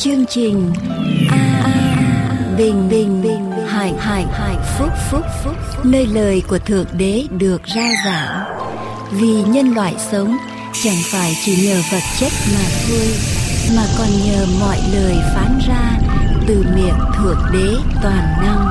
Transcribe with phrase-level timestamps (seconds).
[0.00, 0.72] chương trình
[1.30, 7.26] a bình bình bình hải hải hải phúc phúc phúc nơi lời của thượng đế
[7.30, 8.44] được rao giảng.
[9.10, 10.36] Vì nhân loại sống
[10.82, 13.06] chẳng phải chỉ nhờ vật chất mà thôi
[13.76, 15.98] mà còn nhờ mọi lời phán ra
[16.46, 18.68] từ miệng thượng đế toàn năng.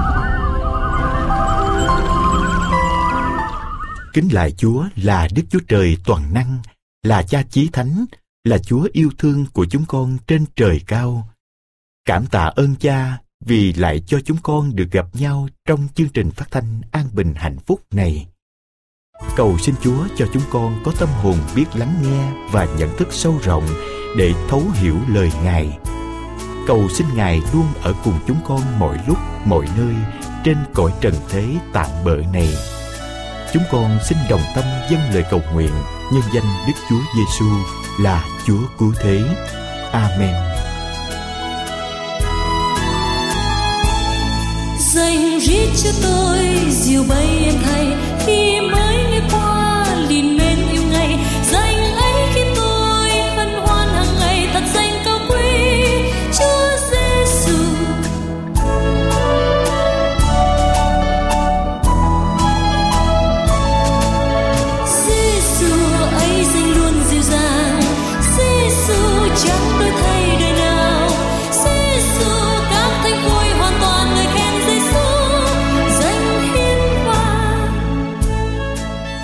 [4.13, 6.57] Kính lại Chúa là Đức Chúa Trời toàn năng,
[7.03, 8.05] là Cha Chí Thánh,
[8.49, 11.29] là Chúa yêu thương của chúng con trên trời cao.
[12.05, 16.31] Cảm tạ ơn Cha vì lại cho chúng con được gặp nhau trong chương trình
[16.31, 18.27] phát thanh an bình hạnh phúc này.
[19.35, 23.07] Cầu xin Chúa cho chúng con có tâm hồn biết lắng nghe và nhận thức
[23.11, 23.67] sâu rộng
[24.17, 25.77] để thấu hiểu lời Ngài.
[26.67, 29.95] Cầu xin Ngài luôn ở cùng chúng con mọi lúc, mọi nơi
[30.43, 32.49] trên cõi trần thế tạm bỡ này.
[33.53, 35.71] Chúng con xin đồng tâm dâng lời cầu nguyện
[36.13, 37.45] nhân danh Đức Chúa Giêsu
[37.99, 39.21] là Chúa cứu thế.
[39.91, 40.35] Amen.
[44.93, 46.37] Dành riết cho tôi
[46.69, 47.38] diều bay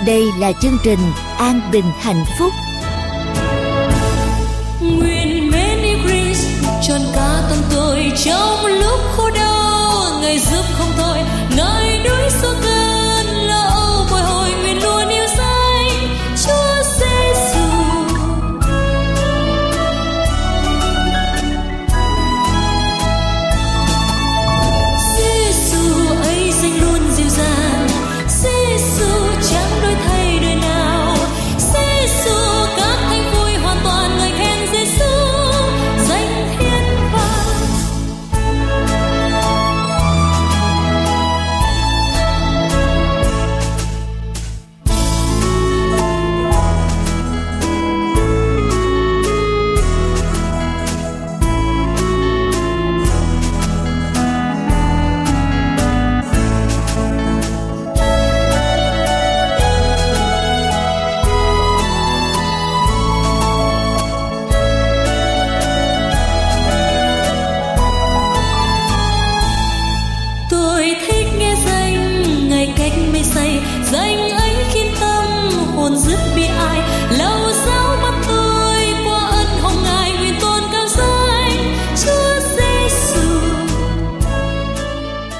[0.04, 0.98] đây là chương trình
[1.38, 2.52] an bình hạnh phúc.
[4.80, 6.46] Nguyện mến yêu Christ
[6.88, 8.65] trọn cả tâm tôi trong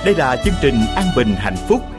[0.06, 1.95] Đây là chương trình an bình hạnh phúc.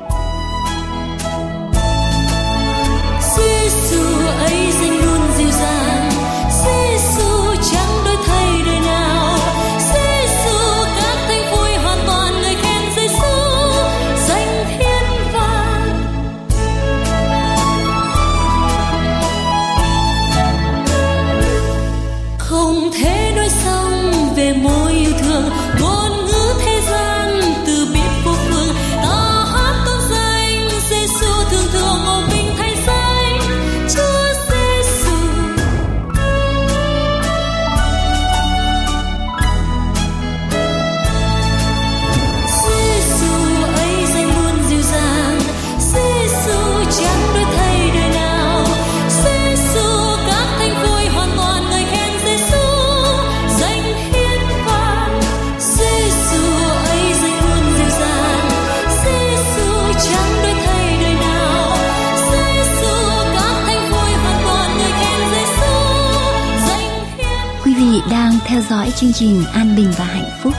[68.99, 70.53] Chương trình an bình và hạnh phúc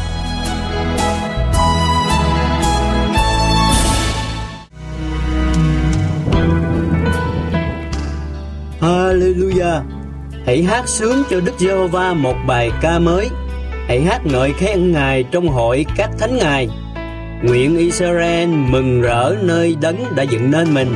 [8.80, 9.80] Hallelujah!
[10.46, 13.28] Hãy hát sướng cho Đức Giê-hô-va một bài ca mới.
[13.88, 16.68] Hãy hát ngợi khen Ngài trong hội các thánh ngài.
[17.42, 20.94] Nguyện Israel mừng rỡ nơi đấng đã dựng nên mình.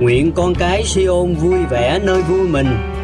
[0.00, 2.97] Nguyện con cái Siôn vui vẻ nơi vui mình.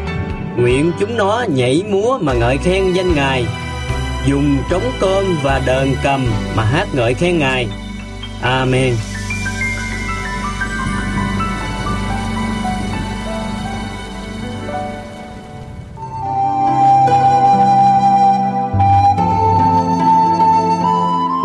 [0.57, 3.45] Nguyện chúng nó nhảy múa mà ngợi khen danh Ngài.
[4.27, 6.25] Dùng trống cơm và đờn cầm
[6.55, 7.67] mà hát ngợi khen Ngài.
[8.41, 8.93] Amen.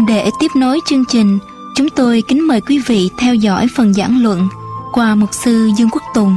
[0.08, 1.38] Để tiếp nối chương trình,
[1.76, 4.48] chúng tôi kính mời quý vị theo dõi phần giảng luận
[4.92, 6.36] qua mục sư Dương Quốc Tùng.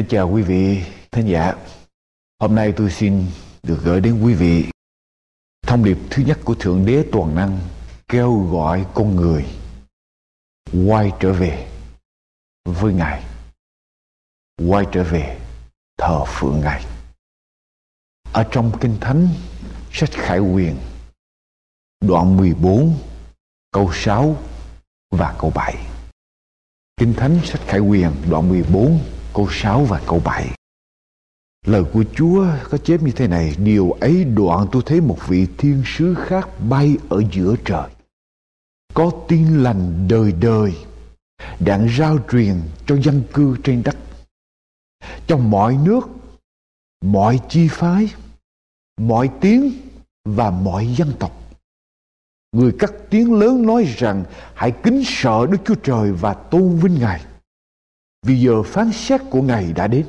[0.00, 1.54] Kính chào quý vị thính giả.
[2.38, 3.26] Hôm nay tôi xin
[3.62, 4.64] được gửi đến quý vị
[5.66, 7.58] thông điệp thứ nhất của Thượng Đế Toàn Năng
[8.08, 9.46] kêu gọi con người
[10.86, 11.70] quay trở về
[12.64, 13.24] với Ngài.
[14.68, 15.38] Quay trở về
[15.98, 16.84] thờ phượng Ngài.
[18.32, 19.28] Ở trong Kinh Thánh,
[19.92, 20.76] sách Khải Quyền
[22.00, 22.98] đoạn 14
[23.70, 24.36] câu 6
[25.10, 25.76] và câu 7.
[26.96, 29.00] Kinh Thánh, sách Khải Quyền đoạn 14
[29.34, 30.50] câu 6 và câu 7.
[31.66, 35.46] Lời của Chúa có chép như thế này, điều ấy đoạn tôi thấy một vị
[35.58, 37.90] thiên sứ khác bay ở giữa trời.
[38.94, 40.74] Có tin lành đời đời,
[41.60, 42.56] đặng rao truyền
[42.86, 43.96] cho dân cư trên đất.
[45.26, 46.08] trong mọi nước,
[47.04, 48.14] mọi chi phái,
[49.00, 49.72] mọi tiếng
[50.24, 51.32] và mọi dân tộc.
[52.52, 54.24] Người cắt tiếng lớn nói rằng
[54.54, 57.20] hãy kính sợ Đức Chúa Trời và tôn vinh Ngài
[58.22, 60.06] vì giờ phán xét của Ngài đã đến.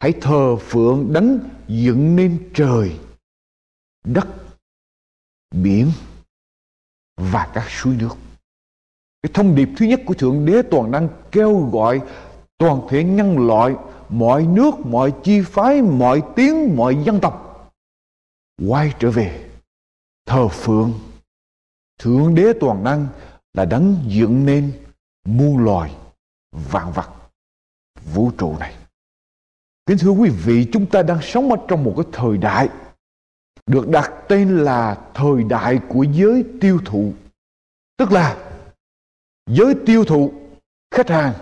[0.00, 1.38] Hãy thờ phượng đấng
[1.68, 2.98] dựng nên trời,
[4.04, 4.28] đất,
[5.50, 5.92] biển
[7.16, 8.16] và các suối nước.
[9.22, 12.00] Cái thông điệp thứ nhất của Thượng Đế Toàn Năng kêu gọi
[12.58, 13.74] toàn thể nhân loại,
[14.08, 17.44] mọi nước, mọi chi phái, mọi tiếng, mọi dân tộc
[18.68, 19.50] quay trở về
[20.26, 20.92] thờ phượng
[21.98, 23.06] Thượng Đế Toàn Năng
[23.54, 24.72] là đấng dựng nên
[25.24, 25.94] muôn loài
[26.70, 27.10] vạn vật
[28.14, 28.74] vũ trụ này.
[29.86, 32.68] Kính thưa quý vị, chúng ta đang sống ở trong một cái thời đại
[33.66, 37.12] được đặt tên là thời đại của giới tiêu thụ.
[37.96, 38.50] Tức là
[39.46, 40.32] giới tiêu thụ
[40.90, 41.34] khách hàng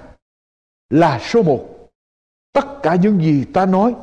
[0.91, 1.69] là số một.
[2.53, 3.95] Tất cả những gì ta nói,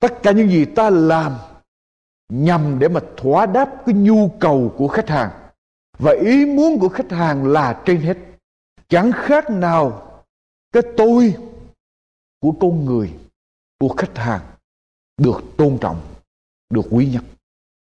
[0.00, 1.36] tất cả những gì ta làm
[2.28, 5.30] nhằm để mà thỏa đáp cái nhu cầu của khách hàng
[5.98, 8.16] và ý muốn của khách hàng là trên hết
[8.88, 10.05] chẳng khác nào
[10.82, 11.34] cái tôi
[12.40, 13.10] của con người,
[13.80, 14.40] của khách hàng
[15.18, 16.00] được tôn trọng,
[16.70, 17.24] được quý nhất.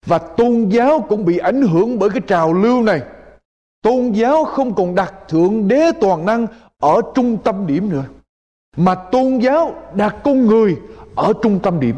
[0.06, 3.02] Và tôn giáo cũng bị ảnh hưởng bởi cái trào lưu này.
[3.82, 6.48] Tôn giáo không còn đặt thượng đế toàn năng
[6.78, 8.06] ở trung tâm điểm nữa,
[8.76, 10.78] mà tôn giáo đặt con người
[11.16, 11.96] ở trung tâm điểm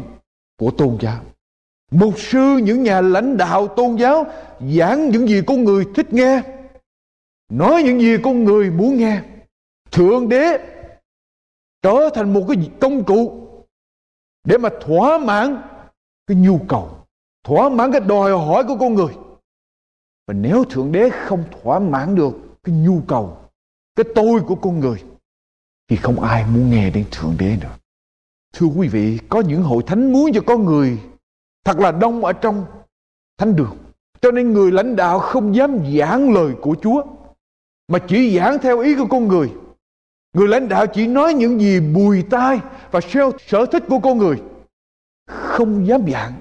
[0.58, 1.20] của tôn giáo.
[1.90, 4.26] Mục sư, những nhà lãnh đạo tôn giáo
[4.76, 6.42] giảng những gì con người thích nghe,
[7.48, 9.22] nói những gì con người muốn nghe
[9.92, 10.58] thượng đế
[11.82, 13.46] trở thành một cái công cụ
[14.44, 15.62] để mà thỏa mãn
[16.26, 17.06] cái nhu cầu,
[17.44, 19.14] thỏa mãn cái đòi hỏi của con người.
[20.26, 22.32] Và nếu thượng đế không thỏa mãn được
[22.62, 23.38] cái nhu cầu,
[23.96, 25.04] cái tôi của con người,
[25.88, 27.76] thì không ai muốn nghe đến thượng đế nữa.
[28.52, 30.98] Thưa quý vị, có những hội thánh muốn cho con người
[31.64, 32.64] thật là đông ở trong
[33.38, 33.76] thánh đường.
[34.20, 37.02] Cho nên người lãnh đạo không dám giảng lời của chúa,
[37.88, 39.52] mà chỉ giảng theo ý của con người
[40.32, 42.60] người lãnh đạo chỉ nói những gì bùi tai
[42.90, 44.42] và theo sở thích của con người.
[45.26, 46.32] Không dám dạng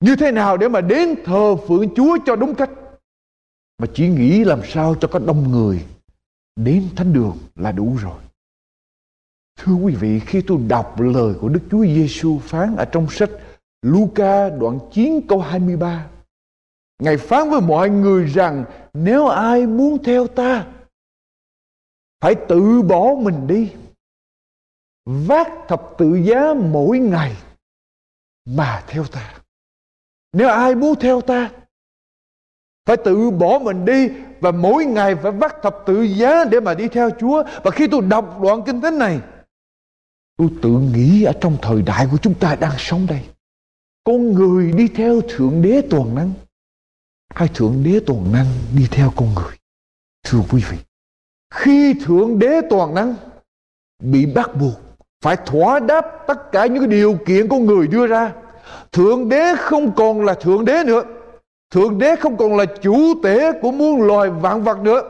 [0.00, 2.70] như thế nào để mà đến thờ phượng chúa cho đúng cách?
[3.78, 5.84] Mà chỉ nghĩ làm sao cho có đông người.
[6.56, 8.20] Đến thánh đường là đủ rồi.
[9.58, 13.30] Thưa quý vị, khi tôi đọc lời của đức chúa giêsu phán ở trong sách
[13.82, 16.06] Luca đoạn 9 câu 23
[17.02, 18.64] Ngài phán với mọi người rằng,
[18.94, 20.66] nếu ai muốn theo ta
[22.20, 23.72] phải tự bỏ mình đi.
[25.04, 27.36] Vác thập tự giá mỗi ngày
[28.44, 29.34] mà theo ta.
[30.32, 31.50] Nếu ai muốn theo ta,
[32.86, 34.08] phải tự bỏ mình đi
[34.40, 37.44] và mỗi ngày phải vác thập tự giá để mà đi theo Chúa.
[37.64, 39.20] Và khi tôi đọc đoạn kinh thánh này,
[40.36, 43.20] tôi tự nghĩ ở trong thời đại của chúng ta đang sống đây,
[44.04, 46.32] con người đi theo thượng đế toàn năng
[47.34, 48.46] hay thượng đế toàn năng
[48.76, 49.56] đi theo con người?
[50.22, 50.76] Thưa quý vị
[51.54, 53.14] khi thượng đế toàn năng
[54.02, 54.86] bị bắt buộc
[55.20, 58.32] phải thỏa đáp tất cả những điều kiện của người đưa ra,
[58.92, 61.02] thượng đế không còn là thượng đế nữa.
[61.70, 65.02] Thượng đế không còn là chủ tể của muôn loài vạn vật nữa,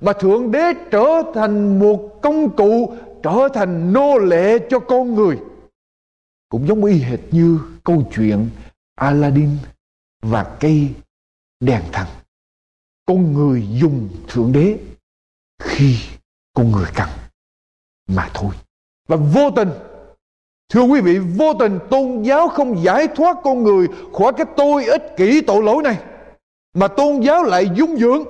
[0.00, 5.38] mà thượng đế trở thành một công cụ, trở thành nô lệ cho con người.
[6.48, 8.48] Cũng giống y hệt như câu chuyện
[8.94, 9.50] Aladdin
[10.22, 10.88] và cây
[11.60, 12.06] đèn thần.
[13.06, 14.78] Con người dùng thượng đế
[15.62, 15.96] khi
[16.54, 17.08] con người cần
[18.08, 18.54] mà thôi
[19.08, 19.70] và vô tình
[20.72, 24.84] thưa quý vị vô tình tôn giáo không giải thoát con người khỏi cái tôi
[24.84, 25.98] ích kỷ tội lỗi này
[26.74, 28.24] mà tôn giáo lại dung dưỡng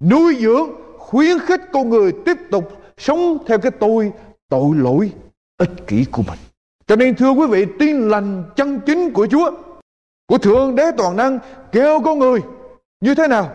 [0.00, 4.12] nuôi dưỡng khuyến khích con người tiếp tục sống theo cái tôi
[4.48, 5.12] tội lỗi
[5.58, 6.38] ích kỷ của mình.
[6.86, 9.50] Cho nên thưa quý vị, tin lành chân chính của Chúa,
[10.26, 11.38] của Thượng Đế Toàn Năng
[11.72, 12.40] kêu con người
[13.00, 13.54] như thế nào?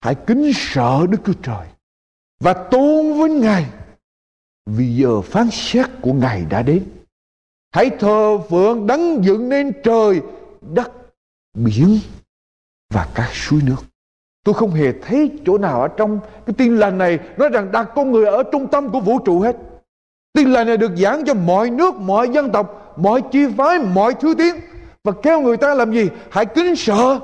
[0.00, 1.66] Hãy kính sợ Đức Chúa Trời
[2.40, 3.66] và tôn vinh Ngài
[4.66, 6.84] vì giờ phán xét của Ngài đã đến.
[7.74, 10.20] Hãy thờ phượng đấng dựng nên trời,
[10.60, 10.92] đất,
[11.54, 11.98] biển
[12.94, 13.76] và các suối nước.
[14.44, 17.88] Tôi không hề thấy chỗ nào ở trong cái tin lành này nói rằng đặt
[17.94, 19.56] con người ở trung tâm của vũ trụ hết.
[20.32, 24.14] Tin lành này được giảng cho mọi nước, mọi dân tộc, mọi chi phái, mọi
[24.14, 24.56] thứ tiếng.
[25.04, 26.08] Và kêu người ta làm gì?
[26.30, 27.20] Hãy kính sợ.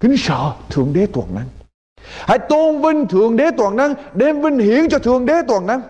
[0.00, 1.46] Kính sợ Thượng Đế Toàn Năng.
[2.06, 5.80] Hãy tôn vinh Thượng Đế Toàn Năng, đem vinh hiển cho Thượng Đế Toàn Năng.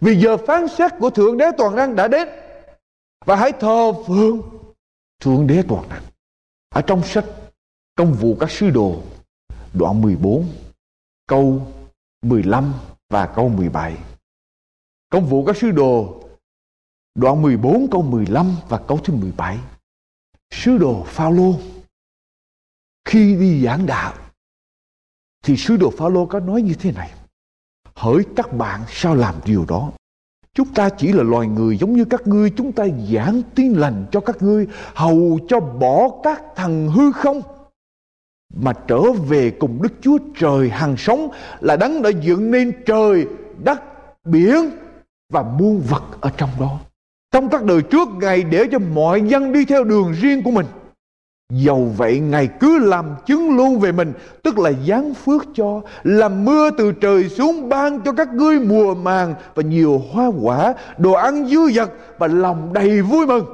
[0.00, 2.28] Vì giờ phán xét của Thượng Đế Toàn Năng đã đến.
[3.24, 4.40] Và hãy thờ phượng
[5.20, 6.02] Thượng Đế Toàn Năng.
[6.74, 7.24] Ở trong sách
[8.00, 9.02] Công vụ các sứ đồ
[9.74, 10.48] đoạn 14
[11.26, 11.72] câu
[12.22, 12.74] 15
[13.08, 13.96] và câu 17.
[15.10, 16.22] Công vụ các sứ đồ
[17.14, 19.58] đoạn 14 câu 15 và câu thứ 17.
[20.50, 21.54] Sứ đồ Phaolô
[23.04, 24.14] khi đi giảng đạo
[25.44, 27.10] thì sứ đồ Phaolô có nói như thế này:
[27.94, 29.92] Hỡi các bạn sao làm điều đó?
[30.54, 34.06] Chúng ta chỉ là loài người giống như các ngươi, chúng ta giảng tin lành
[34.12, 37.42] cho các ngươi, hầu cho bỏ các thằng hư không
[38.54, 41.28] mà trở về cùng Đức Chúa Trời hàng sống
[41.60, 43.26] là đấng đã dựng nên trời,
[43.64, 43.82] đất,
[44.24, 44.70] biển
[45.32, 46.78] và muôn vật ở trong đó.
[47.32, 50.66] Trong các đời trước Ngài để cho mọi dân đi theo đường riêng của mình.
[51.50, 56.44] Dầu vậy Ngài cứ làm chứng luôn về mình, Tức là giáng phước cho, Làm
[56.44, 61.12] mưa từ trời xuống ban cho các ngươi mùa màng Và nhiều hoa quả, Đồ
[61.12, 63.44] ăn dư dật Và lòng đầy vui mừng.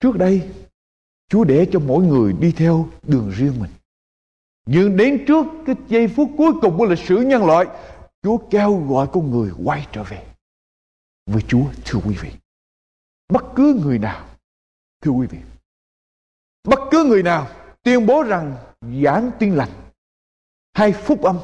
[0.00, 0.42] Trước đây,
[1.28, 3.70] Chúa để cho mỗi người đi theo đường riêng mình.
[4.66, 7.66] Nhưng đến trước cái giây phút cuối cùng của lịch sử nhân loại,
[8.22, 10.22] Chúa kêu gọi con người quay trở về
[11.26, 12.30] Với Chúa, thưa quý vị.
[13.32, 14.24] Bất cứ người nào,
[15.00, 15.38] Thưa quý vị
[16.68, 17.48] Bất cứ người nào
[17.82, 18.56] tuyên bố rằng
[19.02, 19.70] giảng tin lành
[20.72, 21.38] hay phúc âm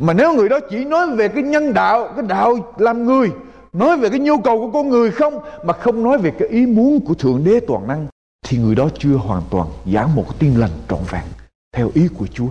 [0.00, 3.30] mà nếu người đó chỉ nói về cái nhân đạo, cái đạo làm người,
[3.72, 6.66] nói về cái nhu cầu của con người không mà không nói về cái ý
[6.66, 8.06] muốn của Thượng Đế toàn năng
[8.42, 11.24] thì người đó chưa hoàn toàn giảng một cái tin lành trọn vẹn
[11.72, 12.48] theo ý của Chúa.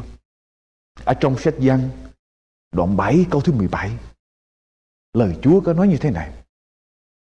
[1.05, 1.89] Ở trong sách Giăng
[2.71, 3.91] đoạn 7 câu thứ 17
[5.13, 6.31] lời Chúa có nói như thế này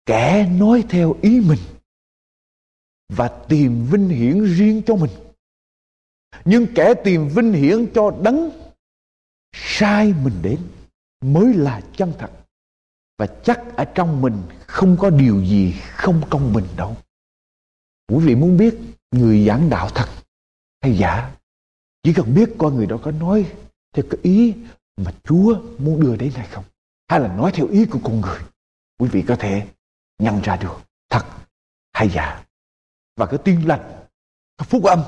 [0.07, 1.59] kẻ nói theo ý mình
[3.09, 5.11] và tìm vinh hiển riêng cho mình.
[6.45, 8.51] Nhưng kẻ tìm vinh hiển cho đấng
[9.53, 10.59] sai mình đến
[11.21, 12.31] mới là chân thật.
[13.19, 16.97] Và chắc ở trong mình không có điều gì không công bình đâu.
[18.09, 18.79] Quý vị muốn biết
[19.11, 20.09] người giảng đạo thật
[20.81, 21.37] hay giả,
[22.03, 23.53] chỉ cần biết coi người đó có nói
[23.93, 24.55] theo cái ý
[24.97, 26.65] mà Chúa muốn đưa đến hay không,
[27.09, 28.39] hay là nói theo ý của con người,
[28.99, 29.67] quý vị có thể
[30.19, 30.81] nhận ra được
[31.11, 31.25] thật
[31.93, 32.44] hay giả
[33.17, 33.81] và cái tin lành,
[34.59, 35.01] cái phúc âm.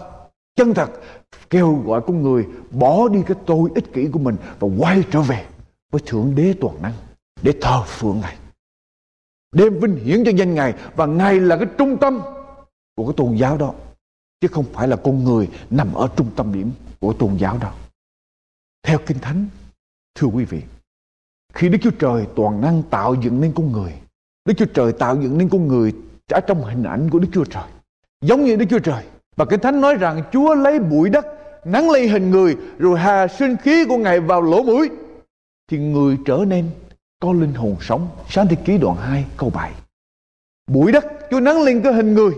[0.56, 0.90] Chân thật,
[1.50, 5.20] kêu gọi con người bỏ đi cái tôi ích kỷ của mình và quay trở
[5.20, 5.46] về
[5.90, 6.92] với thượng đế toàn năng
[7.42, 8.36] để thờ phượng ngài.
[9.52, 12.20] Đem vinh hiển cho danh ngài và ngài là cái trung tâm
[12.96, 13.74] của cái tôn giáo đó,
[14.40, 17.74] chứ không phải là con người nằm ở trung tâm điểm của tôn giáo đó.
[18.82, 19.46] Theo kinh thánh,
[20.14, 20.62] thưa quý vị,
[21.54, 23.94] khi đức chúa trời toàn năng tạo dựng nên con người,
[24.44, 25.94] đức chúa trời tạo dựng nên con người
[26.30, 27.64] ở trong hình ảnh của đức chúa trời
[28.26, 29.04] giống như Đức Chúa Trời.
[29.36, 31.26] Và Kinh Thánh nói rằng Chúa lấy bụi đất
[31.64, 34.90] nắng lên hình người, rồi hà sinh khí của Ngài vào lỗ mũi
[35.68, 36.70] thì người trở nên
[37.20, 38.08] có linh hồn sống.
[38.28, 39.72] Sáng thế ký đoạn 2 câu 7.
[40.66, 42.32] Bụi đất, Chúa nắng lên cái hình người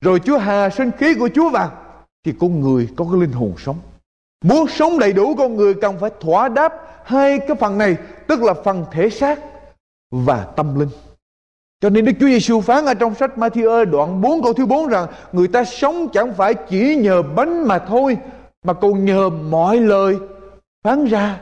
[0.00, 1.72] rồi Chúa hà sinh khí của Chúa vào
[2.24, 3.78] thì con người có cái linh hồn sống.
[4.44, 6.72] Muốn sống đầy đủ, con người cần phải thỏa đáp
[7.04, 9.40] hai cái phần này, tức là phần thể xác
[10.10, 10.88] và tâm linh.
[11.80, 14.86] Cho nên Đức Chúa Giêsu phán ở trong sách Matthew đoạn 4 câu thứ 4
[14.86, 18.16] rằng người ta sống chẳng phải chỉ nhờ bánh mà thôi
[18.64, 20.16] mà còn nhờ mọi lời
[20.84, 21.40] phán ra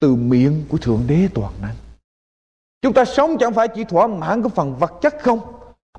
[0.00, 1.74] từ miệng của Thượng Đế toàn năng.
[2.82, 5.40] Chúng ta sống chẳng phải chỉ thỏa mãn cái phần vật chất không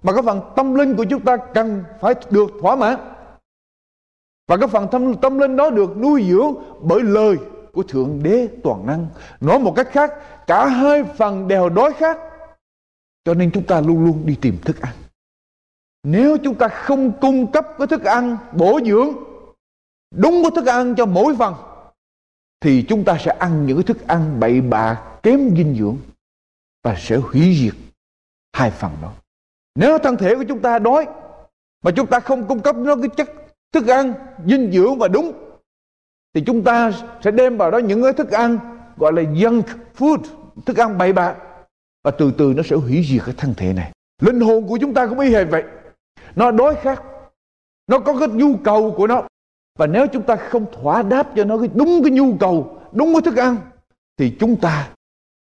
[0.03, 2.95] mà cái phần tâm linh của chúng ta cần phải được thỏa mãn.
[4.47, 7.35] Và cái phần tâm, tâm linh đó được nuôi dưỡng bởi lời
[7.73, 9.07] của Thượng Đế toàn năng.
[9.41, 10.13] Nói một cách khác,
[10.47, 12.17] cả hai phần đều đối khác
[13.25, 14.95] cho nên chúng ta luôn luôn đi tìm thức ăn.
[16.03, 19.09] Nếu chúng ta không cung cấp cái thức ăn bổ dưỡng,
[20.15, 21.53] đúng cái thức ăn cho mỗi phần,
[22.59, 25.97] thì chúng ta sẽ ăn những cái thức ăn bậy bạ, kém dinh dưỡng
[26.83, 27.73] và sẽ hủy diệt
[28.53, 29.13] hai phần đó.
[29.75, 31.07] Nếu thân thể của chúng ta đói
[31.83, 33.29] mà chúng ta không cung cấp nó cái chất
[33.71, 34.13] thức ăn
[34.45, 35.31] dinh dưỡng và đúng,
[36.33, 36.91] thì chúng ta
[37.23, 38.57] sẽ đem vào đó những cái thức ăn
[38.97, 39.63] gọi là junk
[39.97, 40.17] food,
[40.65, 41.35] thức ăn bậy bạ
[42.05, 43.91] và từ từ nó sẽ hủy diệt cái thân thể này.
[44.21, 45.63] Linh hồn của chúng ta cũng y hệt vậy.
[46.35, 47.03] Nó đói khát.
[47.87, 49.27] Nó có cái nhu cầu của nó.
[49.79, 53.13] Và nếu chúng ta không thỏa đáp cho nó cái đúng cái nhu cầu, đúng
[53.13, 53.57] cái thức ăn,
[54.17, 54.89] thì chúng ta,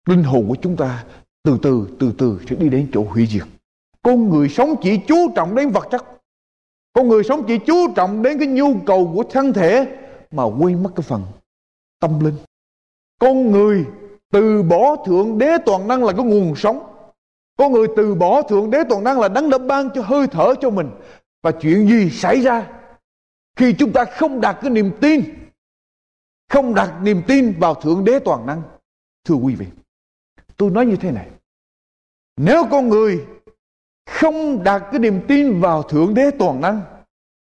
[0.07, 1.05] linh hồn của chúng ta
[1.43, 3.43] từ từ từ từ sẽ đi đến chỗ hủy diệt.
[4.03, 6.05] Con người sống chỉ chú trọng đến vật chất.
[6.93, 9.99] Con người sống chỉ chú trọng đến cái nhu cầu của thân thể
[10.31, 11.23] mà quên mất cái phần
[12.01, 12.37] tâm linh.
[13.19, 13.85] Con người
[14.33, 16.87] từ bỏ thượng đế toàn năng là cái nguồn sống.
[17.57, 20.55] Con người từ bỏ thượng đế toàn năng là đấng đã ban cho hơi thở
[20.61, 20.91] cho mình.
[21.43, 22.67] Và chuyện gì xảy ra?
[23.57, 25.23] Khi chúng ta không đặt cái niềm tin,
[26.49, 28.62] không đặt niềm tin vào thượng đế toàn năng,
[29.25, 29.67] thưa quý vị,
[30.57, 31.29] tôi nói như thế này.
[32.37, 33.27] Nếu con người
[34.11, 36.81] không đặt cái niềm tin vào thượng đế toàn năng,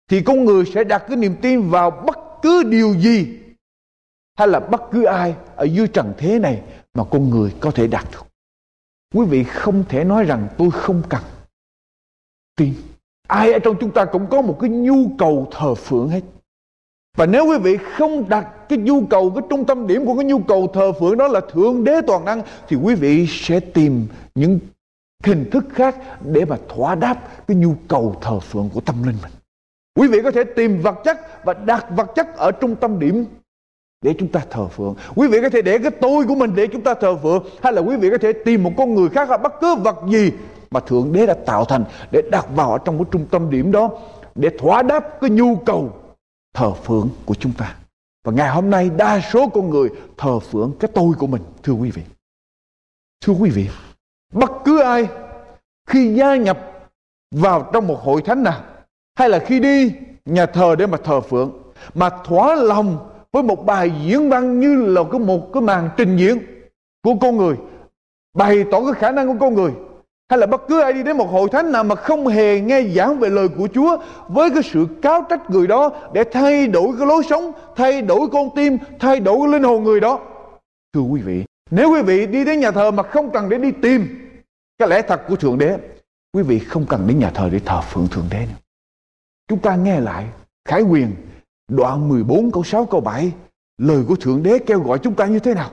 [0.07, 3.40] thì con người sẽ đặt cái niềm tin vào bất cứ điều gì
[4.41, 6.61] hay là bất cứ ai ở dưới trần thế này
[6.93, 8.25] mà con người có thể đạt được.
[9.13, 11.21] Quý vị không thể nói rằng tôi không cần
[12.55, 12.73] tin.
[13.27, 16.21] Ai ở trong chúng ta cũng có một cái nhu cầu thờ phượng hết.
[17.17, 20.25] Và nếu quý vị không đặt cái nhu cầu, cái trung tâm điểm của cái
[20.25, 24.07] nhu cầu thờ phượng đó là thượng đế toàn năng, thì quý vị sẽ tìm
[24.35, 24.59] những
[25.23, 29.17] hình thức khác để mà thỏa đáp cái nhu cầu thờ phượng của tâm linh
[29.23, 29.31] mình.
[29.99, 33.25] Quý vị có thể tìm vật chất và đặt vật chất ở trung tâm điểm
[34.01, 34.95] để chúng ta thờ phượng.
[35.15, 37.43] Quý vị có thể để cái tôi của mình để chúng ta thờ phượng.
[37.63, 39.95] Hay là quý vị có thể tìm một con người khác hoặc bất cứ vật
[40.07, 40.31] gì
[40.71, 43.71] mà thượng đế đã tạo thành để đặt vào ở trong cái trung tâm điểm
[43.71, 43.89] đó,
[44.35, 45.93] để thỏa đáp cái nhu cầu
[46.53, 47.75] thờ phượng của chúng ta.
[48.23, 51.73] Và ngày hôm nay, đa số con người thờ phượng cái tôi của mình, thưa
[51.73, 52.01] quý vị.
[53.21, 53.67] Thưa quý vị,
[54.33, 55.07] bất cứ ai
[55.87, 56.59] khi gia nhập
[57.31, 58.61] vào trong một hội thánh nào,
[59.15, 59.91] hay là khi đi
[60.25, 61.51] nhà thờ để mà thờ phượng,
[61.93, 66.17] mà thỏa lòng với một bài diễn văn như là cái một cái màn trình
[66.17, 66.37] diễn
[67.03, 67.55] của con người
[68.33, 69.71] bày tỏ cái khả năng của con người
[70.29, 72.83] hay là bất cứ ai đi đến một hội thánh nào mà không hề nghe
[72.83, 76.87] giảng về lời của Chúa với cái sự cáo trách người đó để thay đổi
[76.97, 80.19] cái lối sống, thay đổi con tim, thay đổi cái linh hồn người đó.
[80.93, 83.71] Thưa quý vị, nếu quý vị đi đến nhà thờ mà không cần để đi
[83.71, 84.07] tìm
[84.77, 85.77] cái lẽ thật của Thượng Đế,
[86.33, 88.59] quý vị không cần đến nhà thờ để thờ phượng Thượng Đế nữa.
[89.47, 90.25] Chúng ta nghe lại
[90.65, 91.11] Khải Quyền
[91.75, 93.31] đoạn 14 câu 6 câu 7
[93.77, 95.69] lời của Thượng Đế kêu gọi chúng ta như thế nào?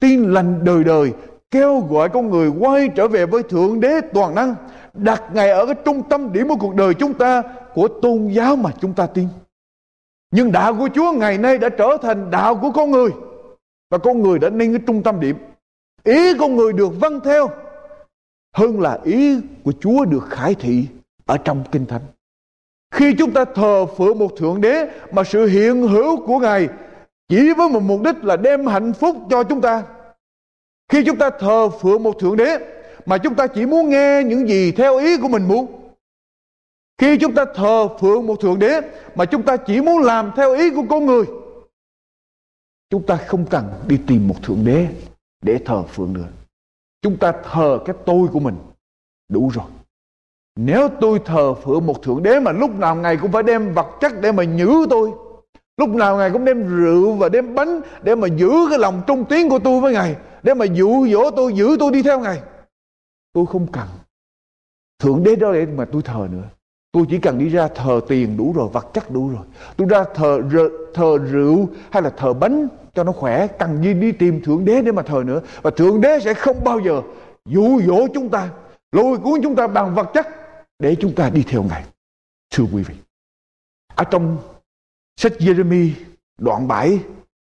[0.00, 1.12] Tin lành đời đời
[1.54, 4.54] kêu gọi con người quay trở về với Thượng Đế toàn năng,
[4.94, 7.42] đặt Ngài ở cái trung tâm điểm của cuộc đời chúng ta,
[7.74, 9.28] của tôn giáo mà chúng ta tin.
[10.30, 13.10] Nhưng đạo của Chúa ngày nay đã trở thành đạo của con người,
[13.90, 15.36] và con người đã nên cái trung tâm điểm.
[16.04, 17.48] Ý con người được vâng theo,
[18.56, 20.86] hơn là ý của Chúa được khải thị
[21.26, 22.02] ở trong Kinh Thánh.
[22.94, 26.68] Khi chúng ta thờ phượng một Thượng Đế mà sự hiện hữu của Ngài
[27.28, 29.82] chỉ với một mục đích là đem hạnh phúc cho chúng ta
[30.88, 32.58] khi chúng ta thờ phượng một thượng đế
[33.06, 35.90] mà chúng ta chỉ muốn nghe những gì theo ý của mình muốn.
[36.98, 38.80] Khi chúng ta thờ phượng một thượng đế
[39.14, 41.24] mà chúng ta chỉ muốn làm theo ý của con người.
[42.90, 44.86] Chúng ta không cần đi tìm một thượng đế
[45.42, 46.28] để thờ phượng nữa.
[47.02, 48.56] Chúng ta thờ cái tôi của mình
[49.28, 49.66] đủ rồi.
[50.56, 53.86] Nếu tôi thờ phượng một thượng đế mà lúc nào ngày cũng phải đem vật
[54.00, 55.10] chất để mà nhử tôi.
[55.76, 59.24] Lúc nào Ngài cũng đem rượu và đem bánh để mà giữ cái lòng trung
[59.24, 62.40] tiến của tôi với Ngài, để mà dụ dỗ tôi, giữ tôi đi theo ngài,
[63.32, 63.88] tôi không cần.
[64.98, 66.42] Thượng đế đó để mà tôi thờ nữa.
[66.92, 69.42] Tôi chỉ cần đi ra thờ tiền đủ rồi, vật chất đủ rồi.
[69.76, 70.40] Tôi ra thờ
[70.94, 74.82] thờ rượu hay là thờ bánh cho nó khỏe, cần gì đi tìm thượng đế
[74.82, 75.40] để mà thờ nữa.
[75.62, 77.02] Và thượng đế sẽ không bao giờ
[77.46, 78.48] dụ dỗ chúng ta,
[78.92, 80.43] lôi cuốn chúng ta bằng vật chất
[80.84, 81.84] để chúng ta đi theo ngài
[82.50, 82.94] thưa quý vị
[83.94, 84.38] ở trong
[85.16, 85.90] sách Jeremy
[86.38, 86.98] đoạn 7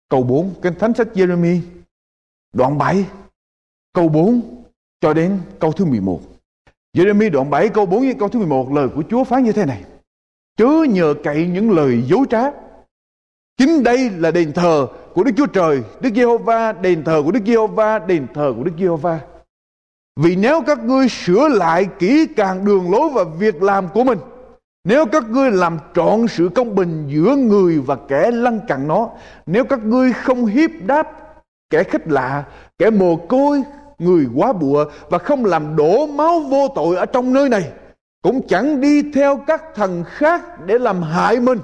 [0.09, 1.59] câu 4 cái thánh sách Jeremy
[2.53, 3.05] đoạn 7
[3.93, 4.63] câu 4
[5.01, 6.21] cho đến câu thứ 11.
[6.93, 9.65] Jeremy đoạn 7 câu 4 đến câu thứ 11 lời của Chúa phán như thế
[9.65, 9.83] này.
[10.57, 12.51] Chớ nhờ cậy những lời dối trá.
[13.57, 17.45] Chính đây là đền thờ của Đức Chúa Trời, Đức Giê-hô-va, đền thờ của Đức
[17.45, 19.19] Giê-hô-va, đền thờ của Đức Giê-hô-va.
[20.15, 24.19] Vì nếu các ngươi sửa lại kỹ càng đường lối và việc làm của mình,
[24.83, 29.09] nếu các ngươi làm trọn sự công bình giữa người và kẻ lăn cặn nó,
[29.45, 31.07] nếu các ngươi không hiếp đáp
[31.69, 32.43] kẻ khích lạ,
[32.77, 33.63] kẻ mồ côi,
[33.99, 37.71] người quá bụa và không làm đổ máu vô tội ở trong nơi này,
[38.21, 41.59] cũng chẳng đi theo các thần khác để làm hại mình,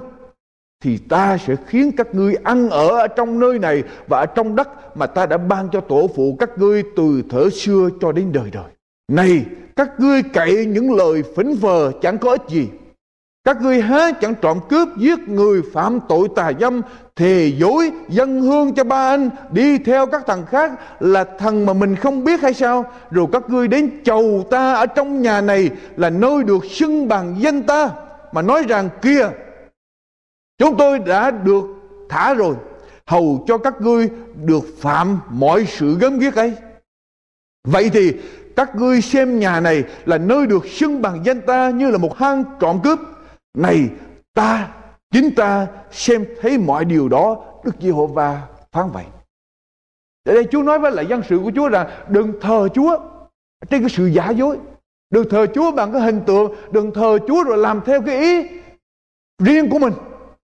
[0.80, 4.56] thì ta sẽ khiến các ngươi ăn ở ở trong nơi này và ở trong
[4.56, 8.32] đất mà ta đã ban cho tổ phụ các ngươi từ thở xưa cho đến
[8.32, 8.70] đời đời.
[9.12, 9.44] Này,
[9.76, 12.68] các ngươi cậy những lời phỉnh vờ chẳng có ích gì.
[13.44, 16.82] các ngươi há chẳng trộm cướp giết người phạm tội tà dâm
[17.16, 21.72] thề dối dân hương cho ba anh đi theo các thằng khác là thằng mà
[21.72, 25.70] mình không biết hay sao rồi các ngươi đến chầu ta ở trong nhà này
[25.96, 27.90] là nơi được xưng bằng danh ta
[28.32, 29.28] mà nói rằng kia
[30.60, 31.64] chúng tôi đã được
[32.08, 32.54] thả rồi
[33.06, 34.10] hầu cho các ngươi
[34.44, 36.54] được phạm mọi sự gớm ghiếc ấy
[37.64, 38.12] vậy thì
[38.56, 42.18] các ngươi xem nhà này là nơi được xưng bằng danh ta như là một
[42.18, 42.98] hang trộm cướp
[43.54, 43.88] này
[44.34, 44.68] ta
[45.10, 48.42] chính ta xem thấy mọi điều đó Đức Giê-hô-va
[48.72, 49.04] phán vậy.
[50.24, 52.98] Ở đây Chúa nói với lại dân sự của Chúa rằng đừng thờ Chúa
[53.70, 54.58] trên cái sự giả dối.
[55.10, 58.48] Đừng thờ Chúa bằng cái hình tượng, đừng thờ Chúa rồi làm theo cái ý
[59.38, 59.92] riêng của mình.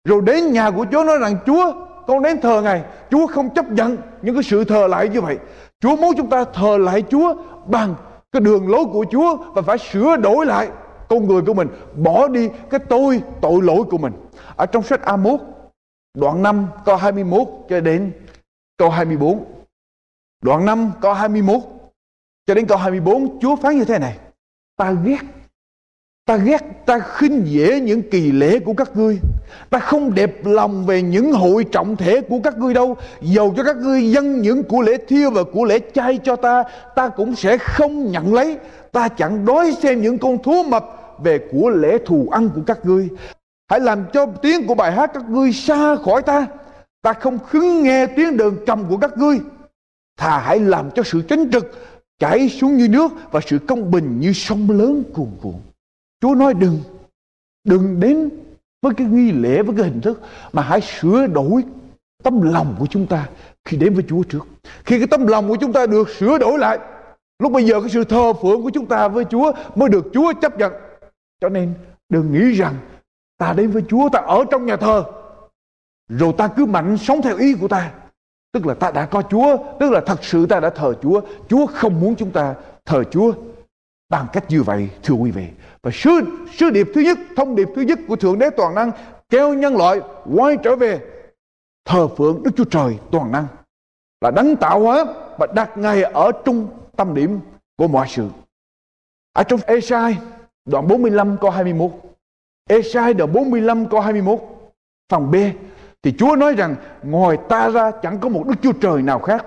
[0.05, 1.73] Rồi đến nhà của Chúa nói rằng Chúa
[2.07, 5.39] con đến thờ Ngài, Chúa không chấp nhận những cái sự thờ lại như vậy.
[5.81, 7.35] Chúa muốn chúng ta thờ lại Chúa
[7.67, 7.95] bằng
[8.33, 10.69] cái đường lối của Chúa và phải sửa đổi lại
[11.09, 14.13] con người của mình bỏ đi cái tôi tội lỗi của mình.
[14.57, 15.37] Ở trong sách A1
[16.15, 18.13] đoạn 5 câu 21 cho đến
[18.77, 19.45] câu 24
[20.43, 21.61] đoạn 5 câu 21
[22.47, 24.19] cho đến câu 24 Chúa phán như thế này.
[24.77, 25.19] Ta ghét
[26.27, 29.19] ta ghét, ta khinh dễ những kỳ lễ của các ngươi.
[29.71, 32.97] Ta không đẹp lòng về những hội trọng thể của các ngươi đâu.
[33.21, 36.65] Dầu cho các ngươi dâng những của lễ thiêu và của lễ chay cho ta
[36.95, 38.59] ta cũng sẽ không nhận lấy.
[38.93, 40.85] Ta chẳng đói xem những con thú mập
[41.23, 43.09] về của lễ thù ăn của các ngươi.
[43.71, 46.47] Hãy làm cho tiếng của bài hát các ngươi xa khỏi ta.
[47.03, 49.39] Ta không khứng nghe tiếng đường cầm của các ngươi.
[50.17, 51.73] Thà hãy làm cho sự chánh trực
[52.19, 55.55] chảy xuống như nước và sự công bình như sông lớn cuồn cuộn
[56.21, 56.79] chúa nói đừng
[57.65, 58.31] đừng đến
[58.83, 60.21] với cái nghi lễ với cái hình thức
[60.53, 61.63] mà hãy sửa đổi
[62.23, 63.29] tâm lòng của chúng ta
[63.65, 64.47] khi đến với Chúa trước.
[64.85, 66.79] Khi cái tâm lòng của chúng ta được sửa đổi lại,
[67.39, 70.33] lúc bây giờ cái sự thờ phượng của chúng ta với Chúa mới được Chúa
[70.33, 70.73] chấp nhận.
[71.41, 71.75] Cho nên
[72.09, 72.75] đừng nghĩ rằng
[73.39, 75.05] ta đến với Chúa ta ở trong nhà thờ
[76.09, 77.93] rồi ta cứ mạnh sống theo ý của ta.
[78.53, 81.21] Tức là ta đã có Chúa, tức là thật sự ta đã thờ Chúa.
[81.49, 82.55] Chúa không muốn chúng ta
[82.85, 83.33] thờ Chúa
[84.09, 85.47] bằng cách như vậy thưa quý vị.
[85.83, 86.21] Và sứ,
[86.53, 88.93] sứ điệp thứ nhất, thông điệp thứ nhất của Thượng Đế Toàn Năng
[89.29, 90.01] kêu nhân loại
[90.37, 91.01] quay trở về
[91.85, 93.47] thờ phượng Đức Chúa Trời Toàn Năng
[94.21, 95.05] là đấng tạo hóa
[95.39, 97.41] và đặt Ngài ở trung tâm điểm
[97.77, 98.29] của mọi sự.
[99.33, 100.19] Ở trong Esai
[100.65, 101.91] đoạn 45 câu 21.
[102.69, 104.41] Esai đoạn 45 câu 21
[105.09, 105.35] phần B
[106.03, 109.47] thì Chúa nói rằng ngoài ta ra chẳng có một Đức Chúa Trời nào khác.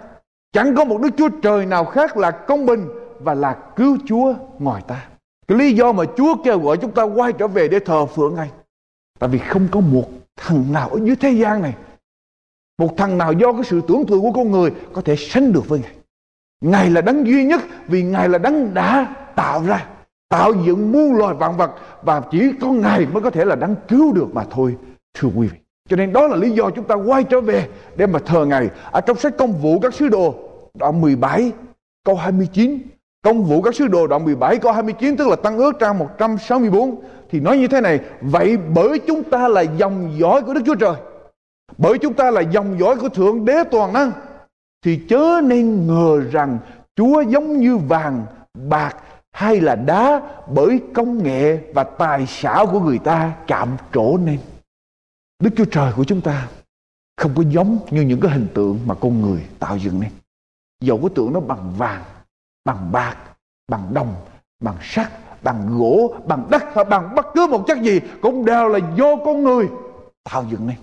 [0.54, 2.88] Chẳng có một Đức Chúa Trời nào khác là công bình
[3.20, 5.08] và là cứu Chúa ngoài ta.
[5.54, 8.36] Cái lý do mà Chúa kêu gọi chúng ta quay trở về để thờ phượng
[8.36, 8.52] Ngài.
[9.20, 11.74] Tại vì không có một thằng nào ở dưới thế gian này.
[12.78, 15.70] Một thằng nào do cái sự tưởng tượng của con người có thể sánh được
[15.70, 15.92] với Ngài.
[16.62, 19.88] Ngài là đấng duy nhất vì Ngài là đấng đã tạo ra,
[20.30, 21.72] tạo dựng muôn loài vạn vật
[22.04, 24.78] và chỉ có Ngài mới có thể là đấng cứu được mà thôi,
[25.14, 25.58] thưa quý vị.
[25.90, 28.70] Cho nên đó là lý do chúng ta quay trở về để mà thờ Ngài.
[28.92, 30.36] Ở trong sách công vụ các sứ đồ
[30.74, 31.52] đoạn 17
[32.06, 32.78] câu 29
[33.24, 37.02] Công vụ các sứ đồ đoạn 17 câu 29 tức là tăng ước trang 164
[37.30, 40.76] thì nói như thế này, vậy bởi chúng ta là dòng dõi của Đức Chúa
[40.76, 40.96] Trời,
[41.78, 44.12] bởi chúng ta là dòng dõi của Thượng Đế toàn năng
[44.86, 46.58] thì chớ nên ngờ rằng
[46.96, 48.26] Chúa giống như vàng,
[48.70, 48.98] bạc
[49.32, 54.40] hay là đá bởi công nghệ và tài xảo của người ta chạm trổ nên.
[55.40, 56.48] Đức Chúa Trời của chúng ta
[57.18, 60.12] không có giống như những cái hình tượng mà con người tạo dựng nên.
[60.82, 62.04] Dẫu cái tượng nó bằng vàng,
[62.66, 63.18] bằng bạc,
[63.68, 64.16] bằng đồng,
[64.60, 65.12] bằng sắt,
[65.44, 69.16] bằng gỗ, bằng đất hoặc bằng bất cứ một chất gì cũng đều là do
[69.16, 69.68] con người
[70.24, 70.78] tạo dựng nên.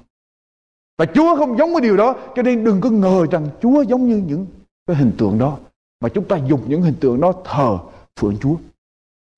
[0.98, 4.08] Và Chúa không giống với điều đó cho nên đừng có ngờ rằng Chúa giống
[4.08, 4.46] như những
[4.86, 5.58] cái hình tượng đó
[6.00, 7.78] mà chúng ta dùng những hình tượng đó thờ
[8.20, 8.56] phượng Chúa.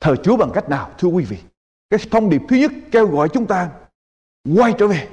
[0.01, 1.39] Thờ Chúa bằng cách nào thưa quý vị?
[1.91, 3.71] Cái thông điệp thứ nhất kêu gọi chúng ta
[4.57, 5.09] quay trở về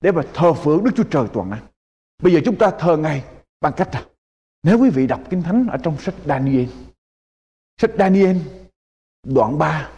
[0.00, 1.60] để mà thờ phượng Đức Chúa Trời toàn năng.
[2.22, 3.24] Bây giờ chúng ta thờ Ngài
[3.60, 4.02] bằng cách nào?
[4.66, 6.66] Nếu quý vị đọc Kinh Thánh ở trong sách Daniel,
[7.80, 8.36] sách Daniel
[9.26, 9.90] đoạn 3,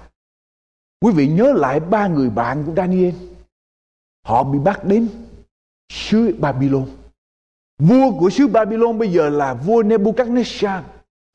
[1.00, 3.14] quý vị nhớ lại ba người bạn của Daniel.
[4.26, 5.08] Họ bị bắt đến
[5.92, 6.86] xứ Babylon.
[7.78, 10.82] Vua của xứ Babylon bây giờ là vua Nebuchadnezzar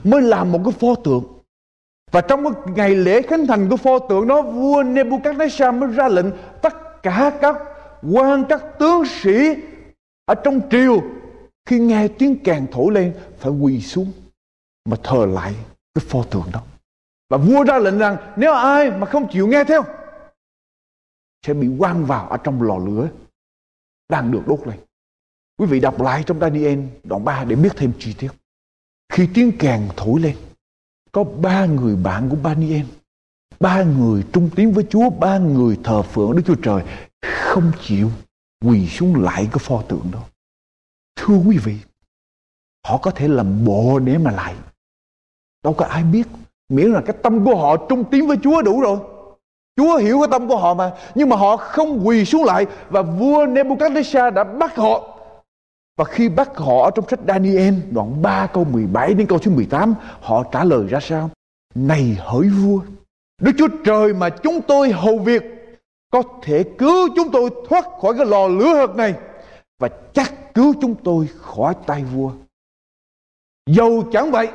[0.04, 1.24] mới làm một cái pho tượng.
[2.12, 6.08] Và trong cái ngày lễ khánh thành của pho tượng đó, vua Nebuchadnezzar mới ra
[6.08, 7.56] lệnh tất cả các
[8.13, 9.56] quan các tướng sĩ
[10.26, 11.02] ở trong triều
[11.65, 14.12] khi nghe tiếng kèn thổi lên phải quỳ xuống
[14.86, 15.56] mà thờ lại
[15.95, 16.63] cái pho tượng đó.
[17.30, 19.84] Và vua ra lệnh rằng nếu ai mà không chịu nghe theo
[21.45, 23.10] sẽ bị quăng vào ở trong lò lửa
[24.10, 24.80] đang được đốt lên.
[25.58, 28.30] Quý vị đọc lại trong Daniel đoạn 3 để biết thêm chi tiết.
[29.10, 30.36] Khi tiếng kèn thổi lên,
[31.12, 32.86] có ba người bạn của Daniel
[33.63, 36.84] ba người trung tín với Chúa, ba người thờ phượng Đức Chúa Trời
[37.21, 38.12] không chịu
[38.65, 40.23] quỳ xuống lại cái pho tượng đó.
[41.15, 41.76] Thưa quý vị,
[42.88, 44.56] họ có thể làm bộ để mà lại.
[45.63, 46.28] Đâu có ai biết,
[46.69, 48.97] miễn là cái tâm của họ trung tín với Chúa đủ rồi.
[49.78, 53.02] Chúa hiểu cái tâm của họ mà, nhưng mà họ không quỳ xuống lại và
[53.02, 55.10] vua Nebuchadnezzar đã bắt họ.
[55.97, 59.52] Và khi bắt họ ở trong sách Daniel đoạn 3 câu 17 đến câu số
[59.52, 61.30] 18, họ trả lời ra sao?
[61.76, 62.80] Này hỡi vua,
[63.41, 65.43] Đức Chúa Trời mà chúng tôi hầu việc
[66.12, 69.13] có thể cứu chúng tôi thoát khỏi cái lò lửa hợt này
[69.80, 72.32] và chắc cứu chúng tôi khỏi tay vua.
[73.66, 74.48] Dầu chẳng vậy,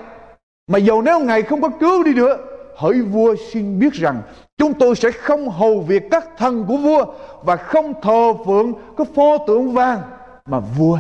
[0.66, 2.36] mà dầu nếu Ngài không có cứu đi nữa,
[2.76, 4.22] hỡi vua xin biết rằng
[4.56, 7.04] chúng tôi sẽ không hầu việc các thần của vua
[7.42, 10.02] và không thờ phượng cái pho tượng vàng
[10.46, 10.98] mà vua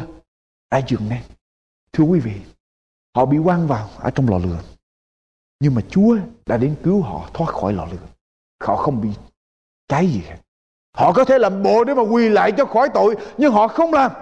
[0.70, 1.20] đã dựng nên.
[1.92, 2.34] Thưa quý vị,
[3.16, 4.58] họ bị quăng vào ở trong lò lửa.
[5.60, 8.06] Nhưng mà Chúa đã đến cứu họ thoát khỏi lò lửa.
[8.60, 9.08] Họ không bị
[9.88, 10.36] cháy gì hết.
[10.96, 13.92] Họ có thể làm bộ để mà quỳ lại cho khỏi tội, nhưng họ không
[13.92, 14.12] làm.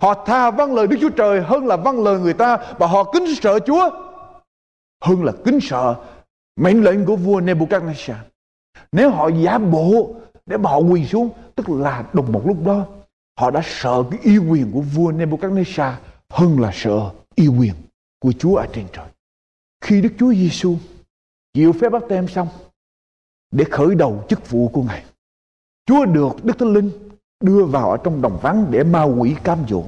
[0.00, 3.12] Họ tha vâng lời Đức Chúa Trời hơn là vâng lời người ta và họ
[3.12, 3.90] kính sợ Chúa
[5.00, 5.94] hơn là kính sợ
[6.56, 8.14] mệnh lệnh của vua Nebuchadnezzar.
[8.92, 10.14] Nếu họ giả bộ
[10.46, 12.86] để mà họ quỳ xuống, tức là đồng một lúc đó
[13.38, 15.92] họ đã sợ cái uy quyền của vua Nebuchadnezzar
[16.30, 17.74] hơn là sợ uy quyền
[18.18, 19.06] của Chúa ở trên trời.
[19.80, 20.76] Khi Đức Chúa Giêsu
[21.54, 22.48] chịu phép bắt tem xong
[23.50, 25.04] để khởi đầu chức vụ của Ngài,
[25.86, 26.90] Chúa được Đức Thánh Linh
[27.40, 29.82] đưa vào ở trong đồng vắng để ma quỷ cam dỗ.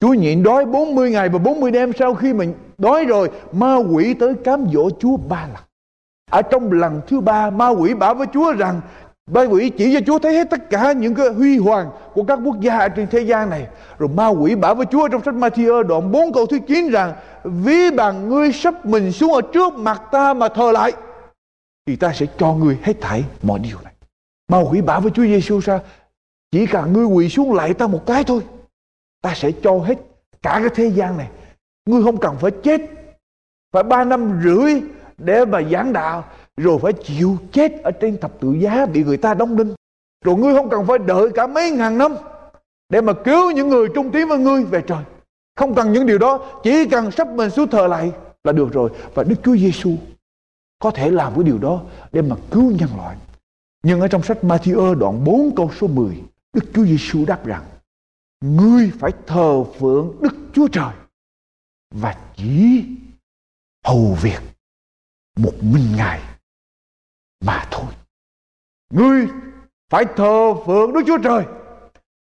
[0.00, 4.14] Chúa nhịn đói 40 ngày và 40 đêm sau khi mình đói rồi, ma quỷ
[4.14, 5.62] tới cám dỗ Chúa ba lần.
[6.30, 8.80] Ở trong lần thứ ba, ma quỷ bảo với Chúa rằng
[9.30, 12.38] Ma quỷ chỉ cho Chúa thấy hết tất cả những cái huy hoàng của các
[12.44, 13.66] quốc gia ở trên thế gian này.
[13.98, 17.12] Rồi ma quỷ bảo với Chúa trong sách Matthew đoạn 4 câu thứ 9 rằng
[17.44, 20.92] Ví bằng ngươi sắp mình xuống ở trước mặt ta mà thờ lại
[21.86, 23.92] Thì ta sẽ cho ngươi hết thảy mọi điều này
[24.48, 25.80] Ma quỷ bảo với Chúa Giêsu sao
[26.52, 28.40] chỉ cần ngươi quỳ xuống lại ta một cái thôi.
[29.22, 29.98] Ta sẽ cho hết
[30.42, 31.28] cả cái thế gian này.
[31.86, 32.80] Ngươi không cần phải chết.
[33.72, 34.82] Phải ba năm rưỡi
[35.18, 36.24] để mà giảng đạo,
[36.56, 39.74] rồi phải chịu chết ở trên thập tự giá bị người ta đóng đinh.
[40.24, 42.16] Rồi ngươi không cần phải đợi cả mấy ngàn năm
[42.88, 45.04] để mà cứu những người trung tín với ngươi về trời.
[45.56, 48.12] Không cần những điều đó, chỉ cần sắp mình xuống thờ lại
[48.44, 48.90] là được rồi.
[49.14, 49.90] Và Đức Chúa Giêsu
[50.78, 51.80] có thể làm cái điều đó
[52.12, 53.16] để mà cứu nhân loại.
[53.82, 57.64] Nhưng ở trong sách Matthew đoạn 4 câu số 10 Đức Chúa Giêsu đáp rằng
[58.40, 60.94] Ngươi phải thờ phượng Đức Chúa Trời
[61.90, 62.84] Và chỉ
[63.84, 64.40] hầu việc
[65.36, 66.20] một mình Ngài
[67.40, 67.86] mà thôi.
[68.90, 69.26] Ngươi
[69.90, 71.44] phải thờ phượng Đức Chúa Trời.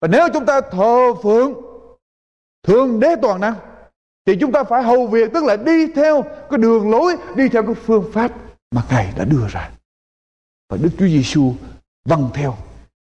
[0.01, 1.53] Và nếu chúng ta thờ phượng
[2.63, 3.55] Thượng Đế Toàn Năng
[4.25, 7.63] thì chúng ta phải hầu việc tức là đi theo cái đường lối, đi theo
[7.63, 8.31] cái phương pháp
[8.71, 9.71] mà Ngài đã đưa ra.
[10.69, 11.53] Và Đức Chúa Giêsu
[12.05, 12.57] vâng theo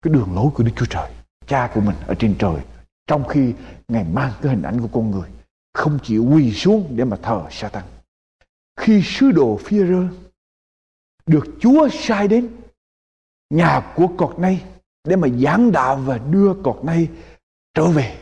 [0.02, 1.12] cái đường lối của Đức Chúa Trời,
[1.48, 2.62] cha của mình ở trên trời.
[3.08, 3.54] Trong khi
[3.88, 5.30] Ngài mang cái hình ảnh của con người,
[5.74, 7.84] không chịu quỳ xuống để mà thờ Satan.
[8.80, 10.08] Khi sứ đồ Phi-rơ
[11.26, 12.48] được Chúa sai đến
[13.50, 14.64] nhà của cọt này
[15.04, 17.08] để mà giảng đạo và đưa cọt này
[17.74, 18.18] trở về.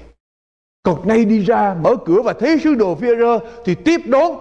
[0.83, 4.31] Cọt này đi ra mở cửa và thấy sứ đồ phi rơ thì tiếp đón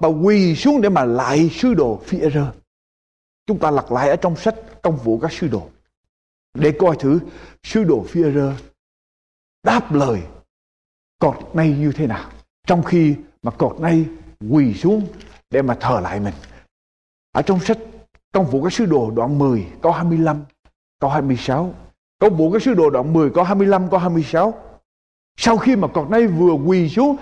[0.00, 2.52] và quỳ xuống để mà lại sứ đồ phi rơ.
[3.46, 5.68] Chúng ta lật lại ở trong sách công vụ các sứ đồ
[6.58, 7.20] để coi thử
[7.62, 8.52] sứ đồ phi rơ
[9.62, 10.22] đáp lời
[11.18, 12.30] cọt nay như thế nào.
[12.66, 14.06] Trong khi mà cọt nay
[14.50, 15.06] quỳ xuống
[15.50, 16.34] để mà thờ lại mình.
[17.32, 17.78] Ở trong sách,
[18.32, 20.44] trong vụ các sứ đồ đoạn 10 câu 25
[21.00, 21.74] câu 26
[22.18, 24.54] Công vụ các sứ đồ đoạn 10 câu 25 câu 26
[25.36, 27.16] Sau khi mà cọt nay vừa quỳ xuống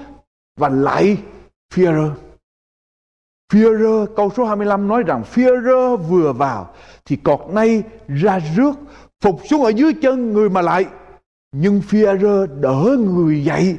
[0.57, 1.19] Và lại
[1.75, 2.11] Führer
[3.53, 8.73] Führer câu số 25 nói rằng Führer vừa vào Thì cọt nay ra rước
[9.23, 10.87] Phục xuống ở dưới chân người mà lại
[11.53, 13.77] Nhưng Führer đỡ người dậy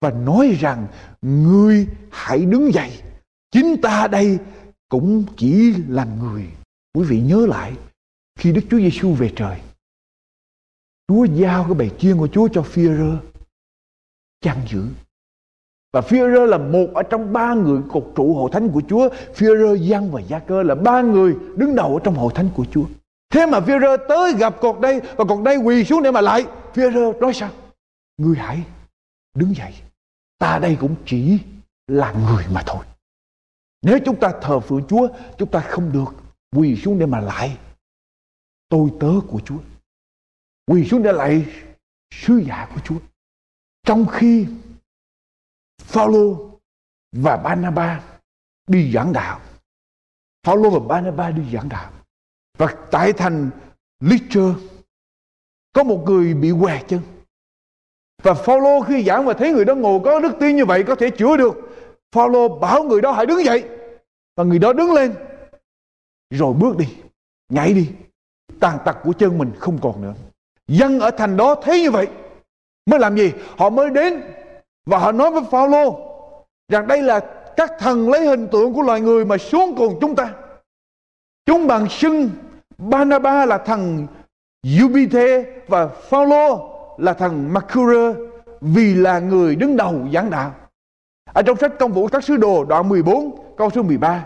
[0.00, 0.86] Và nói rằng
[1.22, 2.92] Ngươi hãy đứng dậy
[3.50, 4.38] Chính ta đây
[4.88, 6.44] cũng chỉ là người
[6.94, 7.72] Quý vị nhớ lại
[8.36, 9.60] khi Đức Chúa Giêsu về trời,
[11.08, 13.16] Chúa giao cái bầy chiên của Chúa cho Phi-rơ
[14.40, 14.84] chăn giữ.
[15.92, 19.08] Và Phi-rơ là một ở trong ba người cột trụ hội thánh của Chúa.
[19.34, 22.64] Phi-rơ, Giăng và Gia Cơ là ba người đứng đầu ở trong hội thánh của
[22.70, 22.84] Chúa.
[23.36, 26.46] Thế mà Phi-rơ tới gặp cột đây và cột đây quỳ xuống để mà lại.
[26.74, 27.50] Phi-rơ nói sao?
[28.16, 28.64] Ngươi hãy
[29.34, 29.74] đứng dậy.
[30.38, 31.38] Ta đây cũng chỉ
[31.86, 32.84] là người mà thôi.
[33.82, 36.14] Nếu chúng ta thờ phượng Chúa, chúng ta không được
[36.56, 37.58] quỳ xuống để mà lại
[38.68, 39.58] tôi tớ của Chúa.
[40.66, 41.46] Quỳ xuống để lại
[42.10, 42.98] sứ giả của Chúa.
[43.84, 44.46] Trong khi
[45.82, 46.50] Phaolô
[47.12, 48.02] và Barnabas
[48.66, 49.40] đi giảng đạo.
[50.42, 51.92] Phaolô và Barnabas đi giảng đạo
[52.58, 53.50] và tại thành
[54.00, 54.42] Lystra
[55.72, 57.00] có một người bị què chân.
[58.22, 60.94] Và Phaolô khi giảng và thấy người đó ngồi có đức tin như vậy có
[60.94, 61.54] thể chữa được,
[62.12, 63.64] Phaolô bảo người đó hãy đứng dậy.
[64.36, 65.14] Và người đó đứng lên,
[66.30, 66.86] rồi bước đi,
[67.48, 67.90] nhảy đi.
[68.60, 70.14] Tàn tật của chân mình không còn nữa.
[70.68, 72.08] Dân ở thành đó thấy như vậy,
[72.86, 73.32] mới làm gì?
[73.56, 74.22] Họ mới đến
[74.86, 75.98] và họ nói với Phaolô
[76.68, 77.20] rằng đây là
[77.56, 80.34] các thần lấy hình tượng của loài người mà xuống cùng chúng ta.
[81.46, 82.30] Chúng bằng xưng
[82.78, 84.06] Banaba là thằng
[84.64, 88.20] Jupiter và Phaolô là thằng Mercury
[88.60, 90.54] vì là người đứng đầu giảng đạo.
[91.32, 94.24] Ở trong sách công vụ các sứ đồ, đoạn 14 câu số 13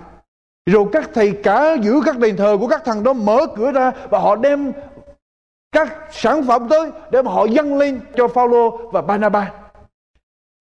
[0.67, 3.93] rồi các thầy cả giữ các đền thờ của các thằng đó mở cửa ra
[4.11, 4.73] và họ đem
[5.73, 9.53] các sản phẩm tới để mà họ dâng lên cho Phaolô và Banaba.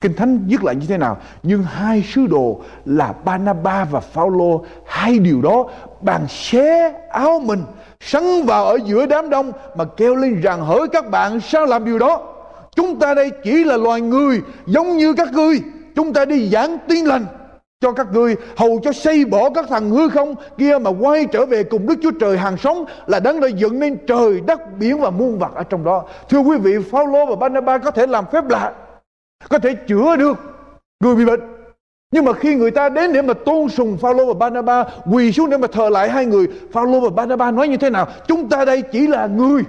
[0.02, 1.18] Kinh Thánh viết lại như thế nào?
[1.44, 5.66] Nhưng hai sứ đồ là Banaba và Phaolô, hai điều đó
[6.02, 7.64] bàn xé áo mình
[8.04, 11.86] sắn vào ở giữa đám đông mà kêu lên rằng hỡi các bạn sao làm
[11.86, 12.22] điều đó?
[12.76, 15.62] Chúng ta đây chỉ là loài người giống như các ngươi.
[15.96, 17.26] Chúng ta đi giảng tin lành
[17.82, 21.46] cho các ngươi hầu cho xây bỏ các thằng hư không kia mà quay trở
[21.46, 25.00] về cùng Đức Chúa Trời hàng sống là đấng đã dựng nên trời đất biển
[25.00, 26.04] và muôn vật ở trong đó.
[26.30, 28.74] Thưa quý vị, Phaolô và Barnabas có thể làm phép lạ,
[29.50, 30.38] có thể chữa được
[31.00, 31.59] người bị bệnh.
[32.12, 35.50] Nhưng mà khi người ta đến để mà tôn sùng Phaolô và Barnaba quỳ xuống
[35.50, 38.08] để mà thờ lại hai người, Phaolô và Barnaba nói như thế nào?
[38.28, 39.64] Chúng ta đây chỉ là người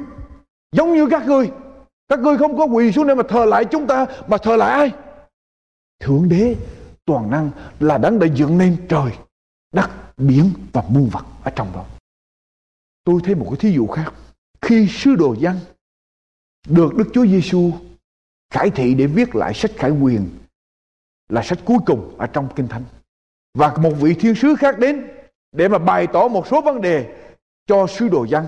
[0.73, 1.51] giống như các ngươi.
[2.09, 4.71] Các ngươi không có quỳ xuống để mà thờ lại chúng ta mà thờ lại
[4.71, 4.93] ai?
[6.01, 6.57] Thượng đế
[7.05, 7.51] toàn năng
[7.81, 9.13] là đấng đã dựng nên trời,
[9.73, 11.85] đất, biển và muôn vật ở trong đó.
[13.05, 14.13] Tôi thấy một cái thí dụ khác.
[14.63, 15.57] Khi sứ đồ dân
[16.69, 17.71] được Đức Chúa Giêsu
[18.51, 20.29] khải thị để viết lại sách khải quyền
[21.31, 22.83] là sách cuối cùng ở trong Kinh Thánh.
[23.55, 25.07] Và một vị thiên sứ khác đến
[25.53, 27.07] để mà bày tỏ một số vấn đề
[27.67, 28.47] cho sứ đồ dân.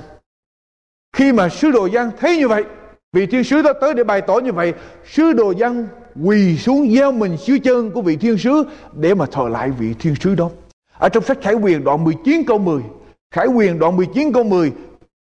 [1.16, 2.64] Khi mà sứ đồ dân thấy như vậy,
[3.12, 4.72] vị thiên sứ đó tới để bày tỏ như vậy,
[5.04, 5.88] sứ đồ dân
[6.24, 9.94] quỳ xuống gieo mình dưới chân của vị thiên sứ để mà thờ lại vị
[9.98, 10.50] thiên sứ đó.
[10.98, 12.82] Ở trong sách Khải Quyền đoạn 19 câu 10,
[13.30, 14.72] Khải Quyền đoạn 19 câu 10,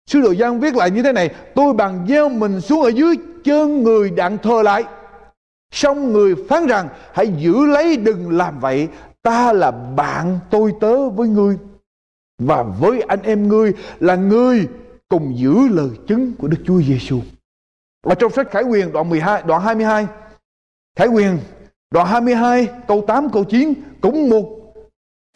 [0.08, 3.16] Sứ đồ Giăng viết lại như thế này, tôi bằng gieo mình xuống ở dưới
[3.44, 4.84] chân người đặng thờ lại.
[5.72, 8.88] Xong người phán rằng, hãy giữ lấy đừng làm vậy,
[9.22, 11.58] ta là bạn tôi tớ với ngươi.
[12.40, 14.68] Và với anh em ngươi là ngươi
[15.10, 17.20] cùng giữ lời chứng của Đức Chúa Giêsu.
[18.04, 20.08] và trong sách Khải Quyền đoạn 12, đoạn 22,
[20.96, 21.38] Khải quyền
[21.92, 24.74] đoạn 22 câu 8 câu 9 cũng một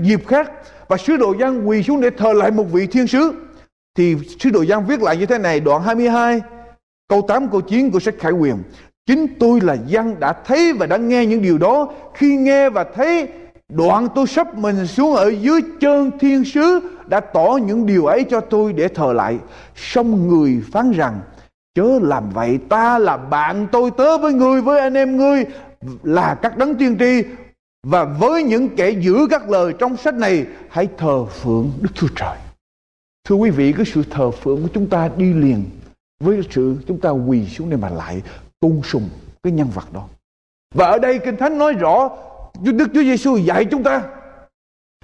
[0.01, 0.51] dịp khác
[0.87, 3.33] và sứ đồ Giăng quỳ xuống để thờ lại một vị thiên sứ
[3.95, 6.41] thì sứ đồ Giăng viết lại như thế này đoạn 22
[7.07, 8.55] câu 8 câu 9 của sách Khải quyền
[9.05, 11.93] chính tôi là dân đã thấy và đã nghe những điều đó.
[12.13, 13.27] Khi nghe và thấy
[13.69, 18.25] đoạn tôi sắp mình xuống ở dưới chân thiên sứ đã tỏ những điều ấy
[18.29, 19.37] cho tôi để thờ lại.
[19.75, 21.19] Xong người phán rằng
[21.75, 25.45] Chớ làm vậy ta là bạn tôi tớ với ngươi với anh em ngươi
[26.03, 27.23] là các đấng tiên tri.
[27.87, 32.07] Và với những kẻ giữ các lời trong sách này hãy thờ phượng Đức Chúa
[32.15, 32.37] Trời.
[33.27, 35.63] Thưa quý vị, cái sự thờ phượng của chúng ta đi liền
[36.19, 38.21] với sự chúng ta quỳ xuống để mà lại
[38.59, 39.09] tôn sùng
[39.43, 40.03] cái nhân vật đó.
[40.75, 42.09] Và ở đây Kinh Thánh nói rõ
[42.61, 44.03] Đức Chúa Giêsu dạy chúng ta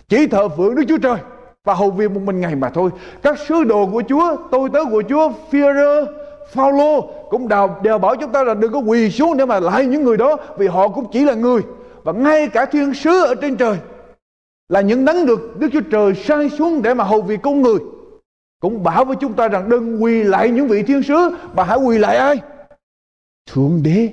[0.09, 1.17] chỉ thờ phượng Đức Chúa Trời
[1.63, 2.89] và hầu việc một mình ngày mà thôi.
[3.21, 6.05] Các sứ đồ của Chúa, tôi tớ của Chúa, Führer,
[6.51, 9.85] Phaolô cũng đều, đều bảo chúng ta là đừng có quỳ xuống để mà lại
[9.85, 11.61] những người đó vì họ cũng chỉ là người
[12.03, 13.77] và ngay cả thiên sứ ở trên trời
[14.69, 17.79] là những đấng được Đức Chúa Trời sai xuống để mà hầu việc con người
[18.59, 21.77] cũng bảo với chúng ta rằng đừng quỳ lại những vị thiên sứ mà hãy
[21.77, 22.35] quỳ lại ai
[23.45, 24.09] thượng đế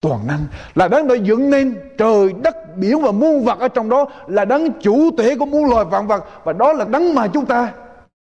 [0.00, 0.46] toàn năng.
[0.74, 4.44] Là đấng đã dựng nên trời đất biển và muôn vật ở trong đó là
[4.44, 6.24] đấng chủ thể của muôn loài vạn vật.
[6.44, 7.72] Và đó là đấng mà chúng ta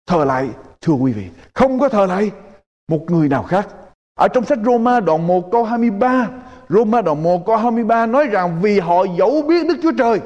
[0.06, 0.48] thờ lại
[0.80, 1.24] thưa quý vị.
[1.54, 2.30] Không có thờ lại
[2.88, 3.68] một người nào khác.
[4.18, 6.28] Ở trong sách Roma đoạn 1 câu 23,
[6.68, 10.20] Roma đoạn 1 câu 23 nói rằng vì họ dẫu biết Đức Chúa Trời,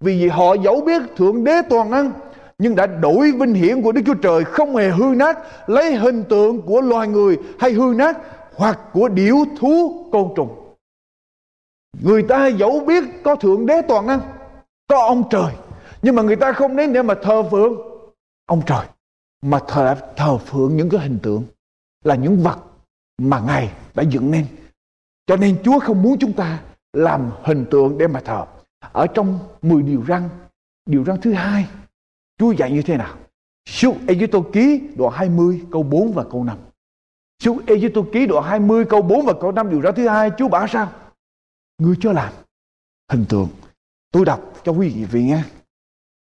[0.00, 2.12] vì họ dẫu biết Thượng Đế toàn năng,
[2.58, 6.24] nhưng đã đổi vinh hiển của Đức Chúa Trời không hề hư nát, lấy hình
[6.24, 8.18] tượng của loài người hay hư nát
[8.60, 10.76] hoặc của điểu thú côn trùng.
[12.02, 14.20] Người ta dẫu biết có Thượng Đế toàn năng,
[14.86, 15.54] có ông trời,
[16.02, 17.72] nhưng mà người ta không đến để mà thờ phượng
[18.46, 18.86] ông trời,
[19.42, 21.44] mà thờ, thờ phượng những cái hình tượng
[22.04, 22.58] là những vật
[23.18, 24.46] mà Ngài đã dựng nên.
[25.26, 28.46] Cho nên Chúa không muốn chúng ta làm hình tượng để mà thờ.
[28.92, 30.28] Ở trong 10 điều răn,
[30.86, 31.66] điều răn thứ hai,
[32.38, 33.16] Chúa dạy như thế nào?
[33.68, 36.58] Suốt Ê Tô ký đoạn 20 câu 4 và câu 5.
[37.40, 40.48] Suốt Ê-giê-tô ký đoạn 20 câu 4 và câu 5 điều ra thứ hai, Chúa
[40.48, 40.92] bảo sao?
[41.78, 42.32] Ngươi cho làm
[43.12, 43.48] hình tượng.
[44.12, 45.42] Tôi đọc cho quý vị nghe.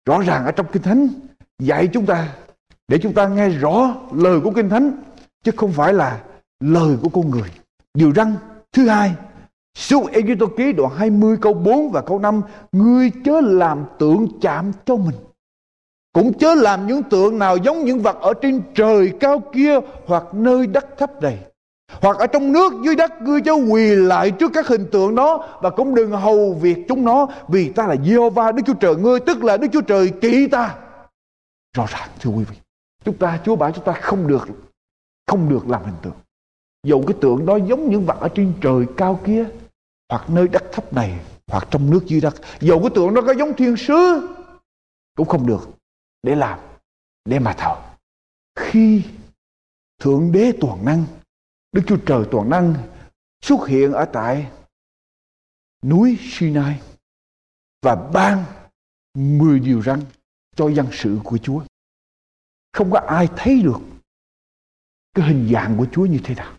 [0.05, 1.07] Rõ ràng ở trong Kinh Thánh
[1.59, 2.35] dạy chúng ta
[2.87, 4.91] để chúng ta nghe rõ lời của Kinh Thánh
[5.43, 6.23] chứ không phải là
[6.59, 7.49] lời của con người.
[7.93, 8.35] Điều răng
[8.71, 9.15] thứ hai
[9.77, 12.41] Suốt Ê Tô Ký đoạn 20 câu 4 và câu 5
[12.71, 15.15] Ngươi chớ làm tượng chạm cho mình
[16.19, 20.23] cũng chớ làm những tượng nào giống những vật ở trên trời cao kia Hoặc
[20.33, 21.39] nơi đất thấp này,
[22.01, 25.59] Hoặc ở trong nước dưới đất Ngươi chớ quỳ lại trước các hình tượng đó
[25.61, 29.19] Và cũng đừng hầu việc chúng nó, Vì ta là Giê-hô-va, Đức Chúa Trời ngươi,
[29.19, 30.75] Tức là Đức Chúa Trời kỵ ta.
[31.77, 32.57] Rõ ràng, thưa quý vị,
[33.05, 34.47] Chúng ta, Chúa bảo chúng ta không được
[35.27, 36.17] Không được làm hình tượng.
[36.83, 39.45] Dầu cái tượng đó giống những vật ở trên trời cao kia
[40.09, 41.19] Hoặc nơi đất thấp này
[41.51, 44.27] Hoặc trong nước dưới đất Dầu cái tượng đó có giống thiên sứ,
[45.15, 45.78] Cũng không được.
[46.23, 46.59] Để làm
[47.25, 47.91] Để mà thờ
[48.55, 49.05] Khi
[49.99, 51.05] Thượng đế toàn năng
[51.71, 52.75] Đức Chúa Trời toàn năng
[53.41, 54.51] xuất hiện ở tại
[55.83, 56.81] núi Sinai
[57.81, 58.45] và ban
[59.13, 60.01] mười điều răn
[60.55, 61.63] cho dân sự của Chúa.
[62.73, 63.79] Không có ai thấy được
[65.13, 66.57] cái hình dạng của Chúa như thế nào.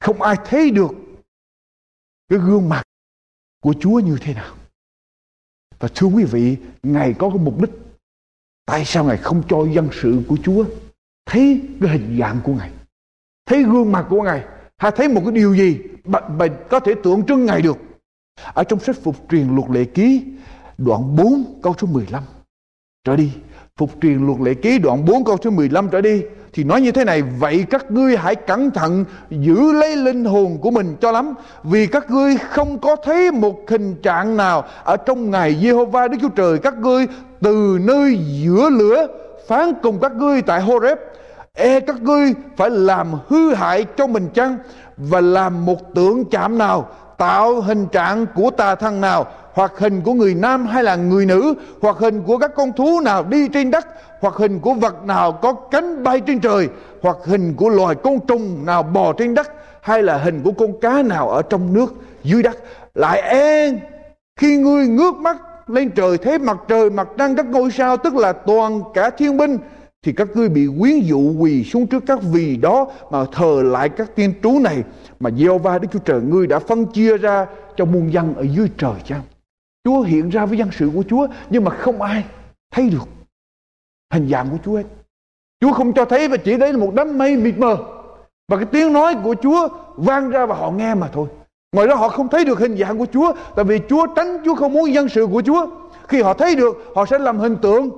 [0.00, 0.90] Không ai thấy được
[2.28, 2.82] cái gương mặt
[3.60, 4.56] của Chúa như thế nào.
[5.78, 7.70] Và thưa quý vị, Ngài có cái mục đích.
[8.72, 10.64] Tại sao Ngài không cho dân sự của Chúa
[11.26, 12.70] thấy cái hình dạng của Ngài?
[13.46, 14.44] Thấy gương mặt của Ngài?
[14.78, 17.78] Hay thấy một cái điều gì mà, mà có thể tượng trưng Ngài được?
[18.54, 20.22] Ở trong sách phục truyền luật lệ ký
[20.78, 22.22] đoạn 4 câu số 15
[23.04, 23.32] trở đi.
[23.76, 26.92] Phục truyền luật lệ ký đoạn 4 câu số 15 trở đi thì nói như
[26.92, 31.12] thế này vậy các ngươi hãy cẩn thận giữ lấy linh hồn của mình cho
[31.12, 36.08] lắm vì các ngươi không có thấy một hình trạng nào ở trong ngày Jehovah
[36.08, 37.06] Đức Chúa Trời các ngươi
[37.42, 39.06] từ nơi giữa lửa
[39.48, 40.98] phán cùng các ngươi tại Horeb
[41.54, 44.58] e các ngươi phải làm hư hại cho mình chăng?
[44.96, 46.88] Và làm một tượng chạm nào,
[47.18, 51.26] tạo hình trạng của tà thần nào, hoặc hình của người nam hay là người
[51.26, 53.86] nữ, hoặc hình của các con thú nào đi trên đất,
[54.20, 56.68] hoặc hình của vật nào có cánh bay trên trời,
[57.02, 60.80] hoặc hình của loài côn trùng nào bò trên đất, hay là hình của con
[60.80, 62.56] cá nào ở trong nước, dưới đất.
[62.94, 63.70] Lại e
[64.36, 65.36] khi ngươi ngước mắt
[65.66, 69.36] lên trời thấy mặt trời mặt trăng các ngôi sao, tức là toàn cả thiên
[69.36, 69.58] binh,
[70.02, 73.88] thì các ngươi bị quyến dụ quỳ xuống trước các vì đó mà thờ lại
[73.88, 74.82] các tiên trú này
[75.20, 77.46] mà gieo va Đức Chúa Trời ngươi đã phân chia ra
[77.76, 79.22] cho muôn dân ở dưới trời chăng
[79.84, 82.24] Chúa hiện ra với dân sự của Chúa, nhưng mà không ai
[82.70, 83.08] thấy được
[84.12, 84.84] hình dạng của Chúa hết.
[85.60, 87.76] Chúa không cho thấy và chỉ đấy là một đám mây mịt mờ
[88.48, 91.28] và cái tiếng nói của Chúa vang ra và họ nghe mà thôi.
[91.72, 94.54] Ngoài ra họ không thấy được hình dạng của Chúa tại vì Chúa tránh Chúa
[94.54, 95.66] không muốn dân sự của Chúa.
[96.08, 97.90] Khi họ thấy được họ sẽ làm hình tượng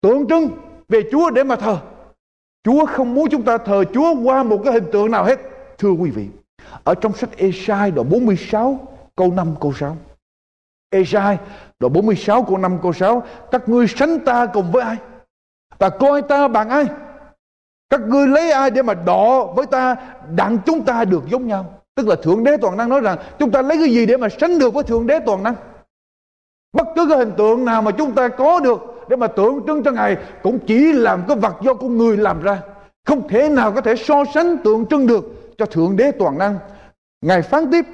[0.00, 0.48] tượng trưng
[0.88, 1.78] về Chúa để mà thờ.
[2.64, 5.40] Chúa không muốn chúng ta thờ Chúa qua một cái hình tượng nào hết.
[5.78, 6.26] Thưa quý vị,
[6.84, 8.78] ở trong sách Esai đoạn 46
[9.16, 9.96] câu 5 câu 6.
[10.90, 11.38] Esai
[11.80, 14.96] đoạn 46 câu 5 câu 6 Các ngươi sánh ta cùng với ai
[15.78, 16.86] Và coi ta bằng ai
[17.90, 19.96] Các ngươi lấy ai để mà đọ với ta
[20.34, 23.50] Đặng chúng ta được giống nhau Tức là Thượng Đế Toàn Năng nói rằng, Chúng
[23.50, 25.54] ta lấy cái gì để mà sánh được với Thượng Đế Toàn Năng?
[26.72, 29.82] Bất cứ cái hình tượng nào mà chúng ta có được Để mà tượng trưng
[29.82, 32.58] cho Ngài Cũng chỉ làm cái vật do con người làm ra.
[33.06, 35.24] Không thể nào có thể so sánh tượng trưng được
[35.58, 36.58] Cho Thượng Đế Toàn Năng.
[37.20, 37.84] Ngài phán tiếp,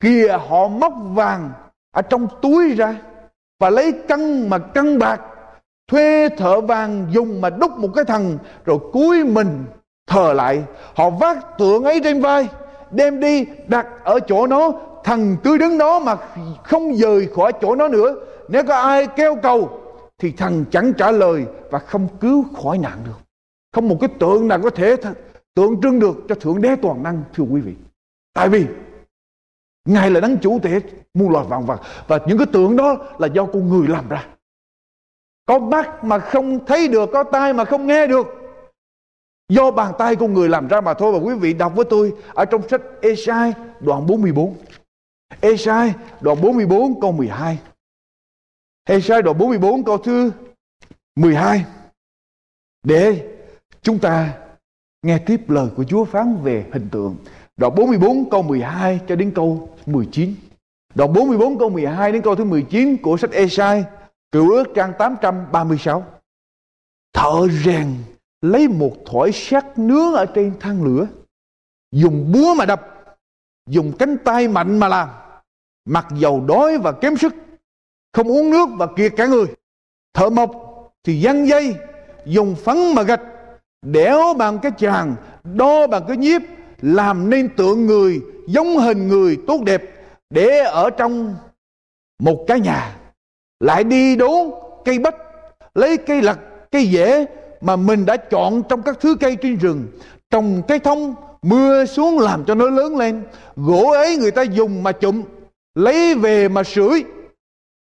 [0.00, 1.50] Kìa họ móc vàng
[1.94, 2.96] ở trong túi ra
[3.60, 5.20] và lấy cân mà cân bạc,
[5.88, 9.64] thuê thợ vàng dùng mà đúc một cái thằng, rồi cúi mình
[10.06, 10.62] thờ lại.
[10.94, 12.48] Họ vác tượng ấy trên vai
[12.92, 14.72] đem đi đặt ở chỗ nó
[15.04, 16.16] thần cứ đứng đó mà
[16.64, 18.14] không rời khỏi chỗ nó nữa.
[18.48, 19.80] Nếu có ai kêu cầu,
[20.18, 23.18] thì thần chẳng trả lời và không cứu khỏi nạn được.
[23.72, 24.96] Không một cái tượng nào có thể
[25.54, 27.74] tượng trưng được cho thượng đế toàn năng, thưa quý vị.
[28.34, 28.66] Tại vì
[29.84, 30.80] ngài là đấng chủ thể
[31.14, 34.26] muôn loài vạn vật, và những cái tượng đó là do con người làm ra.
[35.46, 38.26] Có mắt mà không thấy được, có tai mà không nghe được
[39.54, 41.12] do bàn tay con người làm ra mà thôi.
[41.12, 44.56] Và quý vị đọc với tôi ở trong sách Esai đoạn 44
[45.40, 47.58] Esai đoạn 44 câu 12
[48.84, 50.32] Esai đoạn 44 câu thứ
[51.16, 51.64] 12
[52.82, 53.28] để
[53.82, 54.38] chúng ta
[55.02, 57.16] nghe tiếp lời của Chúa phán về hình tượng.
[57.56, 60.34] Đoạn 44 câu 12 cho đến câu 19
[60.94, 63.84] Đoạn 44 câu 12 đến câu thứ 19 của sách Esai,
[64.32, 66.04] cựu ước trang 836.
[67.12, 67.94] Thợ rèn
[68.42, 71.06] lấy một thỏi sắt nướng ở trên than lửa,
[71.92, 72.88] dùng búa mà đập,
[73.66, 75.08] dùng cánh tay mạnh mà làm,
[75.84, 77.34] mặc dầu đói và kém sức,
[78.12, 79.46] không uống nước và kiệt cả người.
[80.14, 80.50] Thợ mộc
[81.04, 81.74] thì giăng dây,
[82.26, 83.22] dùng phấn mà gạch,
[83.82, 85.14] đẽo bằng cái chàng,
[85.44, 86.42] đo bằng cái nhiếp,
[86.82, 89.82] làm nên tượng người, giống hình người tốt đẹp
[90.30, 91.36] để ở trong
[92.18, 92.96] một cái nhà
[93.60, 94.50] lại đi đốn
[94.84, 95.16] cây bách
[95.74, 96.38] lấy cây lật
[96.70, 97.26] cây dễ
[97.62, 99.86] mà mình đã chọn trong các thứ cây trên rừng.
[100.30, 103.22] Trồng cây thông, mưa xuống làm cho nó lớn lên.
[103.56, 105.22] Gỗ ấy người ta dùng mà chụm,
[105.74, 107.04] lấy về mà sưởi.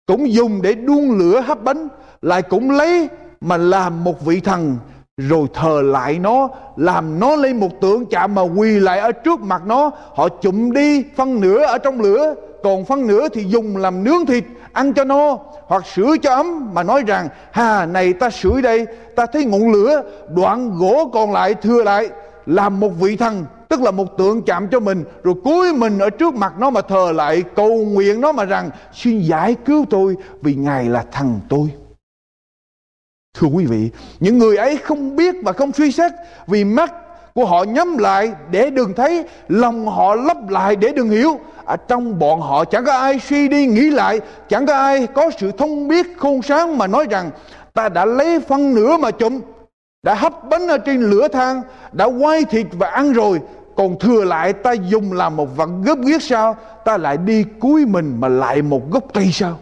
[0.05, 1.87] Cũng dùng để đun lửa hấp bánh,
[2.21, 3.09] lại cũng lấy
[3.41, 4.77] mà làm một vị thần
[5.21, 9.41] rồi thờ lại nó, làm nó lên một tượng chạm mà quỳ lại ở trước
[9.41, 9.91] mặt nó.
[10.13, 14.25] Họ chụm đi, phân nửa ở trong lửa, còn phân nửa thì dùng làm nướng
[14.25, 14.43] thịt,
[14.73, 15.37] ăn cho no,
[15.67, 19.71] hoặc sửa cho ấm mà nói rằng hà này ta sửa đây, ta thấy ngọn
[19.71, 20.03] lửa,
[20.35, 22.09] đoạn gỗ còn lại thừa lại,
[22.45, 26.09] làm một vị thần, tức là một tượng chạm cho mình, rồi cúi mình ở
[26.09, 30.15] trước mặt nó mà thờ lại, cầu nguyện nó mà rằng, xin giải cứu tôi
[30.41, 31.69] vì ngài là thần tôi
[33.39, 36.11] thưa quý vị, những người ấy không biết và không suy xét
[36.47, 36.93] vì mắt
[37.33, 41.39] của họ nhắm lại để đừng thấy, lòng họ lấp lại để đừng hiểu.
[41.65, 44.19] Ở trong bọn họ chẳng có ai suy đi nghĩ lại,
[44.49, 47.31] chẳng có ai có sự thông biết khôn sáng mà nói rằng,
[47.73, 49.39] ta đã lấy phân nửa mà chụm,
[50.03, 51.61] đã hấp bánh ở trên lửa than,
[51.91, 53.39] đã quay thịt và ăn rồi.
[53.75, 56.55] Còn thừa lại ta dùng làm một vật gấp ghiếc sao?
[56.85, 59.59] Ta lại đi cúi mình mà lại một gốc cây sao?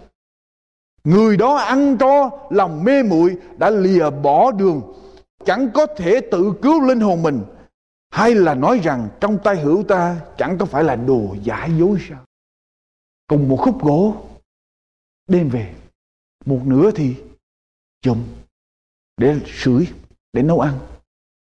[1.05, 4.81] Người đó ăn cho, lòng mê muội, đã lìa bỏ đường.
[5.45, 7.43] Chẳng có thể tự cứu linh hồn mình.
[8.09, 11.97] Hay là nói rằng trong tay hữu ta chẳng có phải là đồ giả dối
[12.09, 12.25] sao?
[13.27, 14.15] Cùng một khúc gỗ,
[15.27, 15.75] đem về.
[16.45, 17.15] Một nửa thì
[18.05, 18.23] dùng
[19.17, 19.87] để sưởi,
[20.33, 20.79] để nấu ăn.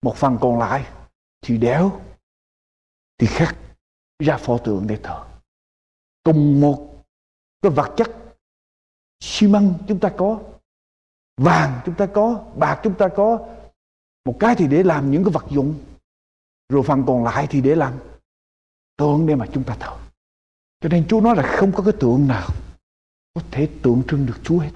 [0.02, 0.88] Một phần còn lại
[1.42, 2.02] thì đéo,
[3.18, 3.58] thì khắc
[4.20, 5.26] ra pho tượng để thờ.
[6.24, 7.04] Cùng một
[7.62, 8.23] cái vật chất
[9.24, 10.40] xi măng chúng ta có,
[11.38, 13.48] vàng chúng ta có, bạc chúng ta có.
[14.26, 15.76] Một cái thì để làm những cái vật dụng,
[16.70, 17.94] rồi phần còn lại thì để làm
[18.98, 19.98] tượng để mà chúng ta thờ.
[20.82, 22.50] Cho nên Chúa nói là không có cái tượng nào
[23.34, 24.72] có thể tượng trưng được Chúa hết.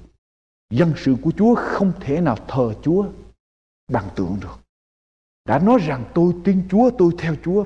[0.70, 3.06] Dân sự của Chúa không thể nào thờ Chúa
[3.92, 4.58] bằng tượng được.
[5.44, 7.64] Đã nói rằng tôi tin Chúa, tôi theo Chúa,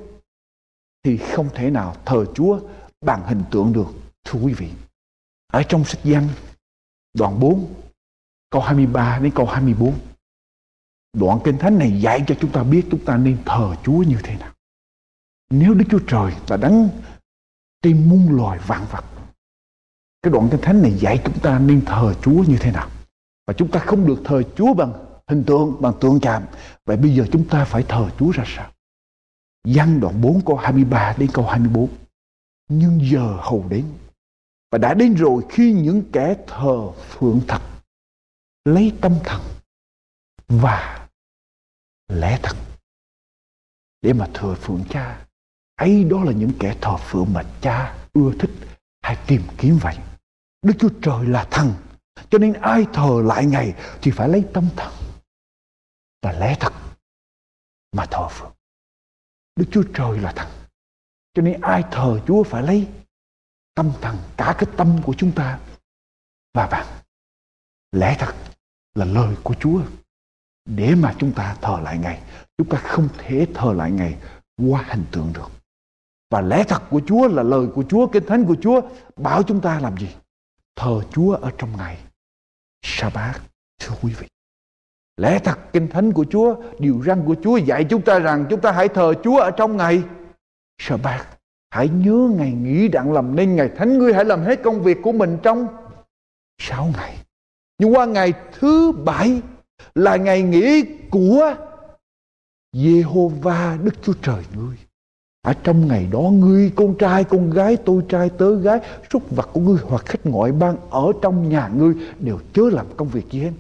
[1.03, 2.61] thì không thể nào thờ Chúa
[3.01, 3.89] bằng hình tượng được,
[4.25, 4.71] thưa quý vị.
[5.53, 6.29] Ở trong sách Giăng
[7.15, 7.75] đoạn 4
[8.51, 9.95] câu 23 đến câu 24
[11.13, 14.19] đoạn kinh thánh này dạy cho chúng ta biết chúng ta nên thờ Chúa như
[14.25, 14.53] thế nào.
[15.51, 16.89] Nếu Đức Chúa Trời là đấng
[17.83, 19.05] trên muôn loài vạn vật,
[20.23, 22.91] cái đoạn kinh thánh này dạy chúng ta nên thờ Chúa như thế nào?
[23.47, 24.93] Và chúng ta không được thờ Chúa bằng
[25.29, 26.43] hình tượng, bằng tượng chạm
[26.85, 28.71] vậy bây giờ chúng ta phải thờ Chúa ra sao?
[29.65, 31.89] Giăng đoạn 4 câu 23 đến câu 24
[32.69, 33.85] nhưng giờ hầu đến
[34.73, 37.61] và đã đến rồi khi những kẻ thờ phượng thật
[38.65, 39.41] lấy tâm thần
[40.49, 41.09] và
[42.09, 42.57] lẽ thật.
[44.03, 45.27] Để mà thờ phượng cha,
[45.77, 48.51] ấy đó là những kẻ thờ phượng mà cha ưa thích
[49.03, 49.97] hay tìm kiếm vậy.
[50.63, 51.75] Đức chúa trời là thần,
[52.31, 54.93] cho nên ai thờ lại ngài thì phải lấy tâm thần
[56.23, 56.73] và lẽ thật
[57.93, 58.53] mà thờ phượng.
[59.57, 60.51] Đức chúa trời là thần,
[61.35, 62.89] cho nên ai thờ chúa phải lấy
[63.75, 65.59] tâm thần cả cái tâm của chúng ta
[66.55, 66.87] và bạn
[67.93, 68.35] lẽ thật
[68.95, 69.81] là lời của Chúa
[70.65, 72.23] để mà chúng ta thờ lại Ngài.
[72.59, 74.17] Chúng ta không thể thờ lại Ngài
[74.57, 75.51] qua hình tượng được.
[76.31, 78.81] Và lẽ thật của Chúa là lời của Chúa, kinh thánh của Chúa
[79.17, 80.09] bảo chúng ta làm gì?
[80.77, 81.99] Thờ Chúa ở trong ngày
[82.83, 83.41] Sa-bát,
[83.79, 84.27] thưa quý vị.
[85.17, 88.61] Lẽ thật kinh thánh của Chúa, điều răn của Chúa dạy chúng ta rằng chúng
[88.61, 90.03] ta hãy thờ Chúa ở trong ngày
[90.79, 91.27] Sa-bát.
[91.73, 94.99] Hãy nhớ ngày nghỉ đặng làm nên ngày thánh ngươi, hãy làm hết công việc
[95.03, 95.67] của mình trong
[96.59, 97.17] sáu ngày.
[97.79, 99.41] Nhưng qua ngày thứ bảy
[99.95, 101.55] là ngày nghỉ của
[102.77, 104.77] Jehovah Đức Chúa Trời ngươi.
[105.43, 108.81] Ở trong ngày đó, ngươi, con trai, con gái, tôi trai, tớ gái,
[109.13, 112.87] súc vật của ngươi hoặc khách ngoại bang ở trong nhà ngươi đều chớ làm
[112.97, 113.53] công việc gì hết.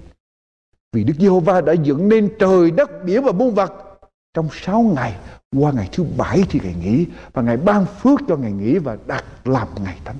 [0.93, 3.91] Vì Đức Giê-hô-va đã dựng nên trời, đất biển và muôn vật
[4.35, 5.16] trong sáu ngày,
[5.57, 8.97] qua ngày thứ bảy thì ngày nghỉ và ngày ban phước cho ngày nghỉ và
[9.07, 10.18] đặt làm ngày thánh.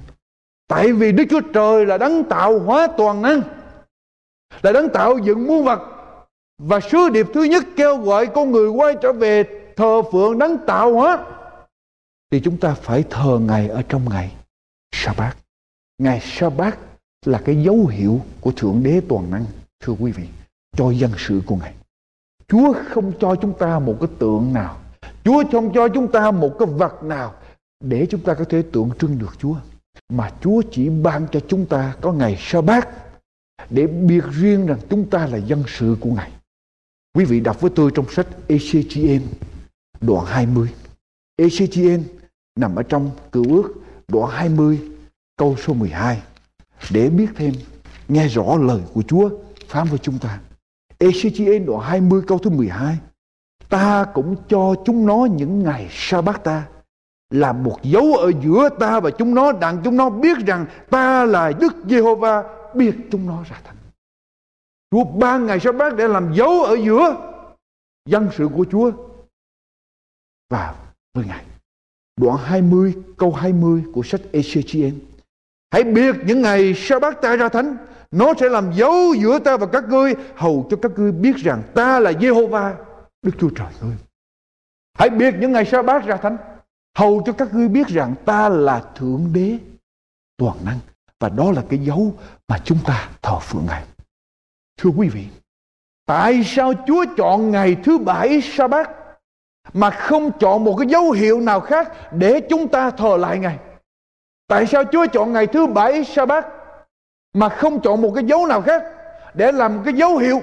[0.69, 3.41] Tại vì đức chúa trời là đấng tạo hóa toàn năng,
[4.63, 5.81] là đấng tạo dựng muôn vật.
[6.59, 9.45] Và sứ điệp thứ nhất kêu gọi con người quay trở về
[9.77, 11.27] thờ phượng đấng tạo hóa,
[12.31, 14.35] thì chúng ta phải thờ ngài ở trong ngày
[14.93, 15.37] sa-bát.
[15.99, 16.79] Ngày sa-bát
[17.27, 19.45] là cái dấu hiệu của thượng đế toàn năng,
[19.81, 20.25] thưa quý vị,
[20.77, 21.75] cho dân sự của ngài
[22.53, 24.79] chúa không cho chúng ta một cái tượng nào
[25.25, 27.35] Chúa không cho chúng ta một cái vật nào
[27.85, 29.55] để chúng ta có thể tượng trưng được Chúa.
[30.09, 32.89] Mà Chúa chỉ ban cho chúng ta có ngày sa bát
[33.71, 36.31] để biệt riêng rằng chúng ta là dân sự của Ngài.
[37.15, 39.23] Quý vị đọc với tôi trong sách ECGN
[40.01, 40.69] đoạn 20.
[41.37, 42.03] ECGN
[42.57, 43.75] nằm ở trong cựu ước,
[44.09, 44.81] đoạn 20
[45.37, 46.23] câu số 12
[46.91, 47.53] để biết thêm,
[48.09, 49.31] nghe rõ lời của Chúa
[49.69, 50.41] phán với chúng ta.
[51.03, 52.99] Ezechiel đoạn 20 câu thứ 12
[53.69, 56.69] Ta cũng cho chúng nó những ngày sa bát ta,
[57.31, 61.25] Là một dấu ở giữa ta và chúng nó, Đặng chúng nó biết rằng ta
[61.25, 62.43] là Đức Giê-hô-va,
[62.75, 63.77] Biết chúng nó ra thành
[64.91, 67.33] Chúa ban ngày sa bát để làm dấu ở giữa
[68.07, 68.91] dân sự của Chúa
[70.51, 70.75] và
[71.15, 71.45] với Ngài.
[72.17, 74.93] Đoạn 20 câu 20 của sách Ezechiel.
[75.73, 77.77] Hãy biết những ngày sa bát ta ra thánh,
[78.11, 81.63] nó sẽ làm dấu giữa ta và các ngươi, hầu cho các ngươi biết rằng
[81.75, 82.75] ta là Jehovah
[83.23, 83.97] Đức Chúa Trời ngươi.
[84.99, 86.37] Hãy biết những ngày sa bát ra thánh,
[86.99, 89.59] hầu cho các ngươi biết rằng ta là thượng đế
[90.37, 90.79] toàn năng,
[91.21, 92.15] và đó là cái dấu
[92.49, 93.85] mà chúng ta thờ phượng ngài
[94.79, 95.25] thưa quý vị,
[96.07, 98.91] tại sao chúa chọn ngày thứ bảy sa bát
[99.73, 103.59] mà không chọn một cái dấu hiệu nào khác để chúng ta thờ lại ngài
[104.49, 106.47] tại sao chúa chọn ngày thứ bảy sa bát
[107.35, 108.83] mà không chọn một cái dấu nào khác
[109.35, 110.41] để làm một cái dấu hiệu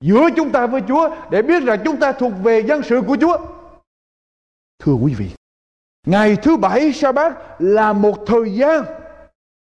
[0.00, 3.16] giữa chúng ta với Chúa để biết rằng chúng ta thuộc về dân sự của
[3.20, 3.38] Chúa.
[4.78, 5.30] Thưa quý vị,
[6.06, 8.84] ngày thứ bảy sa bát là một thời gian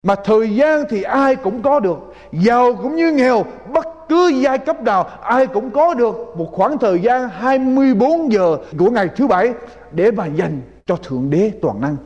[0.04, 1.98] mà thời gian thì ai cũng có được,
[2.32, 6.78] giàu cũng như nghèo, bất cứ giai cấp nào ai cũng có được một khoảng
[6.78, 9.54] thời gian 24 giờ của ngày thứ bảy
[9.92, 11.98] để mà dành cho Thượng Đế toàn năng.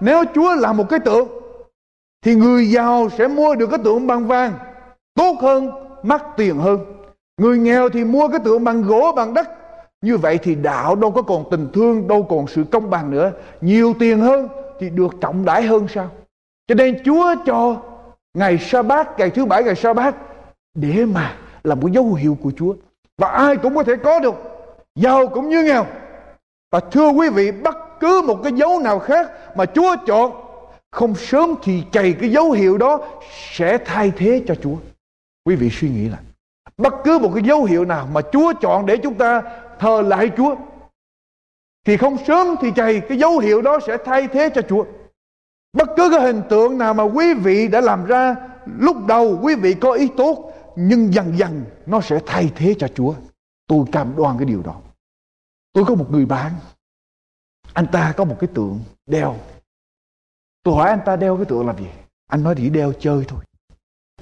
[0.00, 1.28] Nếu Chúa là một cái tượng,
[2.22, 4.52] thì người giàu sẽ mua được cái tượng bằng vàng,
[5.14, 5.70] tốt hơn,
[6.02, 6.78] mắc tiền hơn.
[7.40, 9.48] Người nghèo thì mua cái tượng bằng gỗ, bằng đất.
[10.02, 13.32] Như vậy thì đạo đâu có còn tình thương, đâu còn sự công bằng nữa.
[13.60, 14.48] Nhiều tiền hơn
[14.80, 16.10] thì được trọng đãi hơn sao?
[16.68, 17.76] Cho nên chúa cho
[18.34, 20.16] ngày sa bát ngày thứ bảy ngày sa bát
[20.74, 22.74] để mà làm một dấu hiệu của chúa.
[23.18, 24.34] Và ai cũng có thể có được,
[24.94, 25.86] giàu cũng như nghèo.
[26.70, 30.32] Và thưa quý vị, bất cứ một cái dấu nào khác mà chúa chọn,
[30.90, 33.00] không sớm thì chày cái dấu hiệu đó
[33.52, 34.76] sẽ thay thế cho Chúa.
[35.44, 36.20] Quý vị suy nghĩ lại.
[36.78, 39.42] Bất cứ một cái dấu hiệu nào mà Chúa chọn để chúng ta
[39.78, 40.56] thờ lại Chúa,
[41.84, 44.84] thì không sớm thì chày cái dấu hiệu đó sẽ thay thế cho Chúa.
[45.72, 48.36] Bất cứ cái hình tượng nào mà quý vị đã làm ra
[48.78, 52.88] lúc đầu, quý vị có ý tốt, nhưng dần dần nó sẽ thay thế cho
[52.88, 53.14] Chúa.
[53.66, 54.74] Tôi cam đoan cái điều đó.
[55.72, 56.52] Tôi có một người bạn
[57.74, 59.36] anh ta có một cái tượng đeo
[60.62, 61.88] Tôi hỏi anh ta đeo cái tượng làm gì?
[62.26, 63.44] Anh nói chỉ đeo chơi thôi.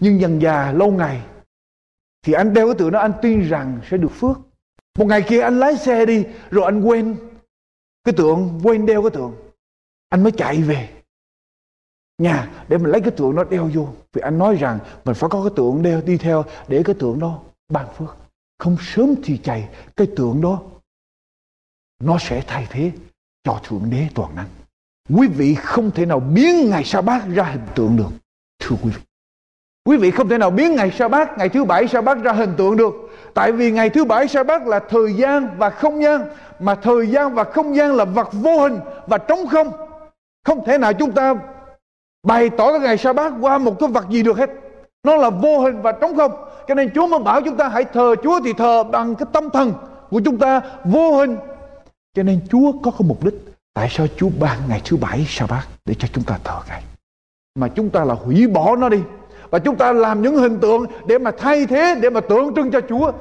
[0.00, 1.22] Nhưng dần già lâu ngày
[2.22, 4.38] thì anh đeo cái tượng đó anh tin rằng sẽ được phước.
[4.98, 7.16] Một ngày kia anh lái xe đi rồi anh quên
[8.04, 9.34] cái tượng, quên đeo cái tượng.
[10.08, 11.02] Anh mới chạy về
[12.18, 13.88] nhà để mình lấy cái tượng nó đeo vô.
[14.12, 17.20] Vì anh nói rằng mình phải có cái tượng đeo đi theo để cái tượng
[17.20, 18.16] đó ban phước.
[18.58, 20.62] Không sớm thì chạy cái tượng đó
[22.02, 22.92] nó sẽ thay thế
[23.44, 24.46] cho Thượng Đế toàn năng.
[25.16, 28.10] Quý vị không thể nào biến ngày sa bát ra hình tượng được.
[28.58, 29.02] Thưa quý vị.
[29.84, 32.32] Quý vị không thể nào biến ngày sa bát, ngày thứ bảy sa bát ra
[32.32, 32.94] hình tượng được.
[33.34, 36.24] Tại vì ngày thứ bảy sa bát là thời gian và không gian.
[36.60, 39.72] Mà thời gian và không gian là vật vô hình và trống không.
[40.46, 41.34] Không thể nào chúng ta
[42.26, 44.50] bày tỏ cái ngày sa bát qua một cái vật gì được hết.
[45.04, 46.32] Nó là vô hình và trống không.
[46.68, 49.50] Cho nên Chúa mới bảo chúng ta hãy thờ Chúa thì thờ bằng cái tâm
[49.50, 49.72] thần
[50.10, 51.36] của chúng ta vô hình.
[52.14, 53.34] Cho nên Chúa có cái mục đích
[53.74, 56.82] Tại sao Chúa ban ngày thứ bảy sa bát để cho chúng ta thờ Ngài?
[57.54, 58.98] Mà chúng ta là hủy bỏ nó đi.
[59.50, 62.70] Và chúng ta làm những hình tượng để mà thay thế, để mà tượng trưng
[62.70, 63.12] cho Chúa.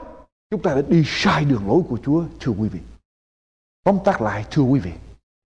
[0.51, 2.79] Chúng ta đã đi sai đường lối của Chúa, thưa quý vị.
[3.83, 4.91] Tóm tắt lại, thưa quý vị.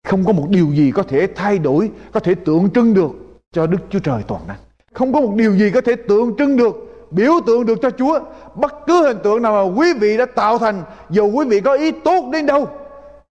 [0.07, 3.11] Không có một điều gì có thể thay đổi, có thể tượng trưng được
[3.51, 4.57] cho Đức Chúa Trời toàn năng.
[4.93, 6.75] Không có một điều gì có thể tượng trưng được,
[7.11, 8.19] biểu tượng được cho Chúa.
[8.55, 11.73] Bất cứ hình tượng nào mà quý vị đã tạo thành, dù quý vị có
[11.73, 12.67] ý tốt đến đâu,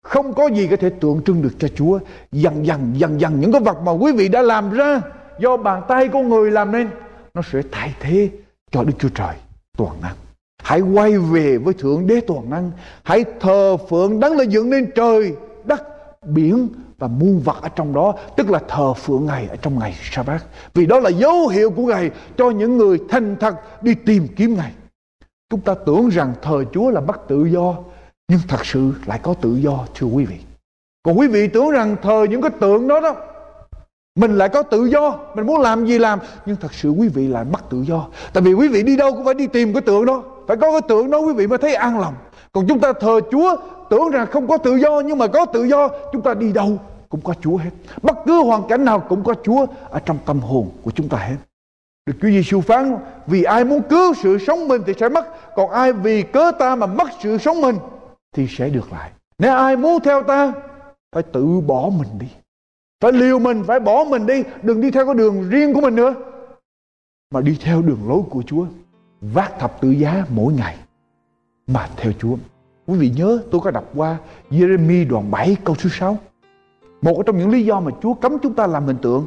[0.03, 1.98] không có gì có thể tượng trưng được cho Chúa.
[2.32, 5.00] Dần dần, dần dần những cái vật mà quý vị đã làm ra
[5.38, 6.88] do bàn tay của người làm nên,
[7.34, 8.28] nó sẽ thay thế
[8.70, 9.34] cho Đức Chúa Trời
[9.76, 10.14] toàn năng.
[10.62, 12.70] Hãy quay về với Thượng Đế toàn năng.
[13.03, 15.32] Hãy thờ phượng đấng là dựng nên trời,
[15.64, 15.82] đất,
[16.26, 18.14] biển và muôn vật ở trong đó.
[18.36, 20.44] Tức là thờ phượng Ngài ở trong ngày sa bát
[20.74, 24.55] Vì đó là dấu hiệu của Ngài cho những người thành thật đi tìm kiếm
[24.55, 24.72] Ngài.
[25.50, 27.76] Chúng ta tưởng rằng thờ Chúa là bắt tự do
[28.29, 30.37] nhưng thật sự lại có tự do, thưa quý vị.
[31.03, 33.16] Còn quý vị tưởng rằng thờ những cái tượng đó đó,
[34.14, 36.18] mình lại có tự do, mình muốn làm gì làm.
[36.47, 38.07] Nhưng thật sự quý vị lại mất tự do.
[38.33, 40.23] Tại vì quý vị đi đâu cũng phải đi tìm cái tượng đó.
[40.49, 42.14] Phải có cái tượng đó quý vị mới thấy an lòng.
[42.53, 43.57] Còn chúng ta thờ chúa,
[43.91, 46.79] tưởng rằng không có tự do, nhưng mà có tự do, chúng ta đi đâu
[47.09, 47.70] cũng có chúa hết.
[48.03, 51.18] Bất cứ hoàn cảnh nào cũng có chúa ở trong tâm hồn của chúng ta
[51.18, 51.37] hết.
[52.07, 52.97] Được Chúa Giêsu phán,
[53.27, 56.77] vì ai muốn cứu sự sống mình thì sẽ mất, còn ai vì cớ ta
[56.77, 57.77] mà mất sự sống mình
[58.33, 59.11] thì sẽ được lại.
[59.39, 60.53] Nếu ai muốn theo ta
[61.12, 62.26] phải tự bỏ mình đi.
[63.01, 64.43] Phải liều mình, phải bỏ mình đi.
[64.62, 66.14] Đừng đi theo cái đường riêng của mình nữa.
[67.30, 68.66] Mà đi theo đường lối của Chúa.
[69.20, 70.76] vác thập tự giá mỗi ngày
[71.66, 72.37] mà theo Chúa.
[72.87, 74.16] Quý vị nhớ tôi có đọc qua
[74.51, 76.18] Jeremy đoạn 7 câu số 6.
[77.03, 79.26] Một trong những lý do mà Chúa cấm chúng ta làm hình tượng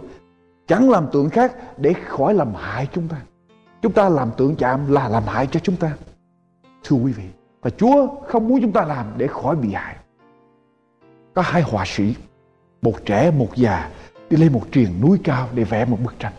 [0.67, 3.21] chẳng làm tượng khác để khỏi làm hại chúng ta.
[3.81, 5.97] Chúng ta làm tượng chạm là làm hại cho chúng ta.
[6.83, 7.23] Thưa quý vị,
[7.65, 9.95] và Chúa không muốn chúng ta làm để khỏi bị hại.
[11.33, 12.15] Có hai họa sĩ,
[12.81, 13.91] một trẻ một già
[14.29, 16.33] đi lên một triền núi cao để vẽ một bức tranh.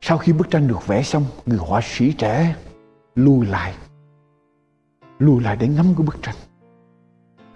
[0.00, 2.54] Sau khi bức tranh được vẽ xong, người họa sĩ trẻ
[3.14, 3.74] lùi lại.
[5.18, 6.36] Lùi lại để ngắm cái bức tranh.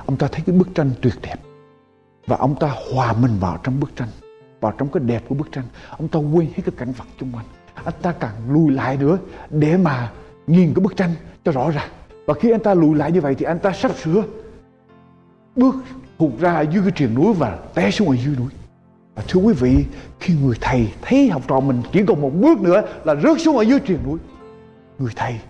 [0.07, 1.37] Ông ta thấy cái bức tranh tuyệt đẹp.
[2.27, 4.09] Và ông ta hòa mình vào trong bức tranh.
[4.61, 5.65] Vào trong cái đẹp của bức tranh.
[5.91, 7.47] Ông ta quên hết cái cảnh vật xung quanh.
[7.75, 9.19] Anh ta càng lùi lại nữa
[9.51, 10.13] để mà
[10.47, 11.11] nhìn cái bức tranh
[11.45, 11.91] cho rõ ràng.
[12.27, 14.23] Và khi anh ta lùi lại như vậy thì anh ta sắp sửa
[15.57, 15.75] bước
[16.19, 18.49] hụt ra dưới cái triền núi và té xuống ở dưới núi.
[19.15, 19.85] Và thưa quý vị,
[20.21, 23.57] khi người thầy thấy học trò mình chỉ còn một bước nữa là rớt xuống
[23.57, 24.19] ở dưới triền núi.
[24.99, 25.41] Người thầy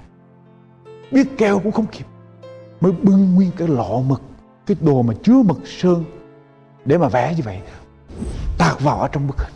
[1.11, 2.05] biết kêu cũng không kịp.
[2.81, 4.23] Mới bưng nguyên cái lọ mực,
[4.67, 6.05] cái đồ mà chứa mực sơn
[6.85, 7.59] để mà vẽ như vậy.
[8.59, 9.53] Tạc vào ở trong bức hình.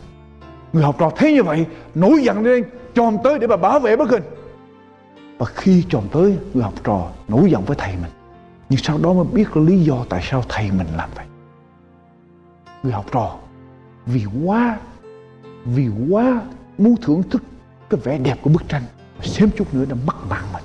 [0.73, 1.65] Người học trò thấy như vậy,
[1.95, 2.63] nổi giận lên,
[2.93, 4.23] chồm tới để mà bảo vệ bức hình.
[5.39, 8.11] Và khi chồng tới, người học trò nổi giận với thầy mình.
[8.69, 11.25] Nhưng sau đó mới biết lý do tại sao thầy mình làm vậy.
[12.83, 13.35] Người học trò
[14.05, 14.79] vì quá
[15.65, 16.41] vì quá
[16.77, 17.43] muốn thưởng thức
[17.89, 18.83] cái vẻ đẹp của bức tranh
[19.21, 20.63] xem chút nữa đã mất mạng mình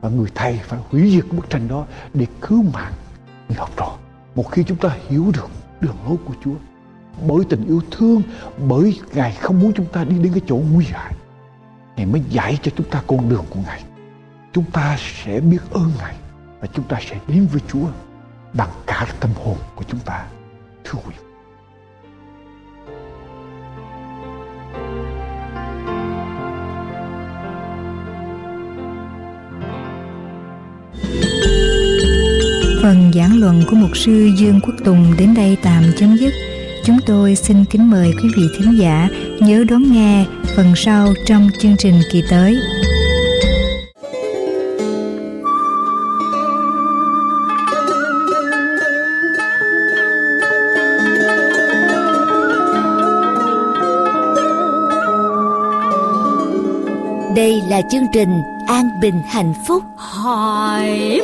[0.00, 2.92] và người thầy phải hủy diệt bức tranh đó để cứu mạng
[3.48, 3.96] người học trò
[4.34, 5.48] một khi chúng ta hiểu được
[5.80, 6.54] đường lối của Chúa
[7.28, 8.22] bởi tình yêu thương
[8.68, 11.14] bởi Ngài không muốn chúng ta đi đến cái chỗ nguy hại
[11.96, 13.82] Ngài mới dạy cho chúng ta con đường của Ngài
[14.54, 16.14] chúng ta sẽ biết ơn Ngài
[16.60, 17.86] và chúng ta sẽ đến với Chúa
[18.52, 20.24] bằng cả tâm hồn của chúng ta,
[20.84, 21.24] thưa quý vị
[32.82, 36.34] Phần giảng luận của mục sư Dương Quốc Tùng đến đây tạm chấm dứt.
[36.84, 39.08] Chúng tôi xin kính mời quý vị thính giả
[39.40, 40.26] nhớ đón nghe
[40.56, 42.56] phần sau trong chương trình kỳ tới.
[57.68, 59.82] Là chương trình An Bình Hạnh Phúc.
[59.96, 61.20] Hỏi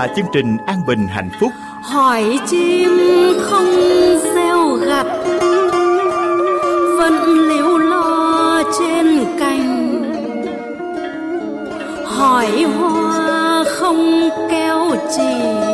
[0.00, 1.52] là chương trình An Bình Hạnh Phúc.
[1.82, 2.88] Hỏi chim
[3.40, 3.66] không
[4.34, 5.06] gieo gặt,
[6.98, 10.02] vẫn liễu lo trên cành.
[12.04, 15.69] Hỏi hoa không keo chỉ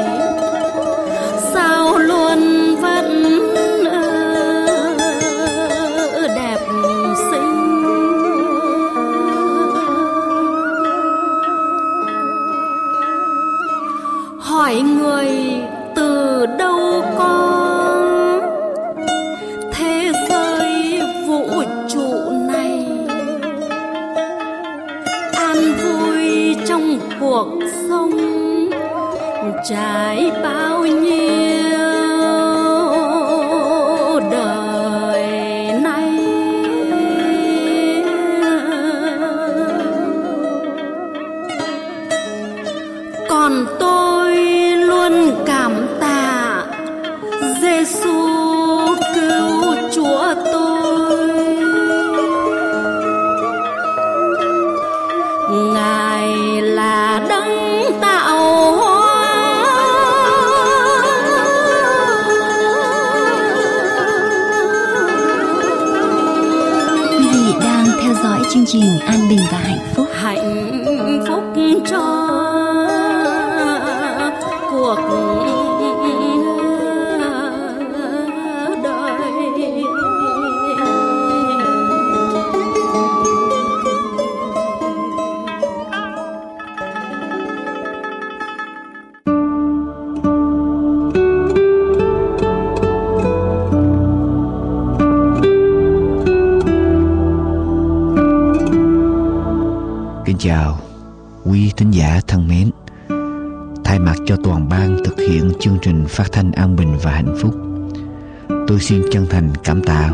[108.77, 110.11] Tôi xin chân thành cảm tạ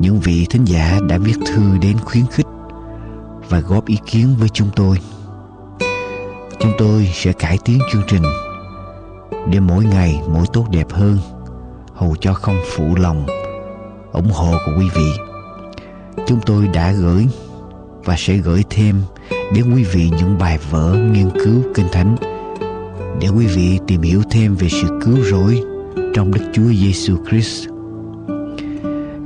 [0.00, 2.46] những vị thính giả đã viết thư đến khuyến khích
[3.48, 4.98] và góp ý kiến với chúng tôi
[6.60, 8.22] Chúng tôi sẽ cải tiến chương trình
[9.50, 11.18] để mỗi ngày mỗi tốt đẹp hơn,
[11.94, 13.26] hầu cho không phụ lòng,
[14.12, 15.10] ủng hộ của quý vị
[16.26, 17.28] chúng tôi đã gửi
[18.04, 19.02] và sẽ gửi thêm
[19.54, 22.16] đến quý vị những bài vở nghiên cứu kinh thánh
[23.20, 25.62] để quý vị tìm hiểu thêm về sự cứu rỗi
[26.14, 27.69] trong Đức Chúa Giêsu Christ.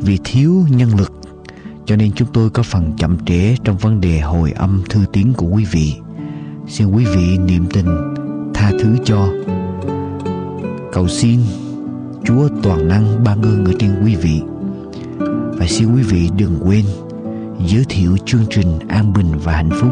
[0.04, 1.12] Vì thiếu nhân lực
[1.86, 5.32] cho nên chúng tôi có phần chậm trễ trong vấn đề hồi âm thư tín
[5.36, 5.94] của quý vị.
[6.68, 8.14] Xin quý vị niệm tình
[8.54, 9.28] tha thứ cho.
[10.92, 11.40] Cầu xin
[12.24, 14.40] Chúa toàn năng ban ơn ở trên quý vị.
[15.58, 16.84] Và xin quý vị đừng quên
[17.66, 19.90] giới thiệu chương trình an bình và hạnh phúc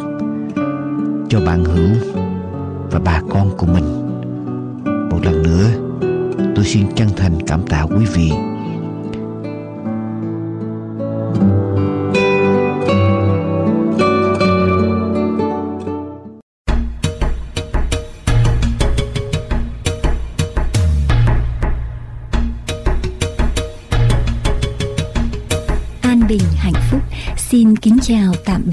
[1.28, 1.90] cho bạn hữu
[2.90, 3.84] và bà con của mình
[5.10, 5.68] một lần nữa,
[6.56, 8.30] tôi xin chân thành cảm tạ quý vị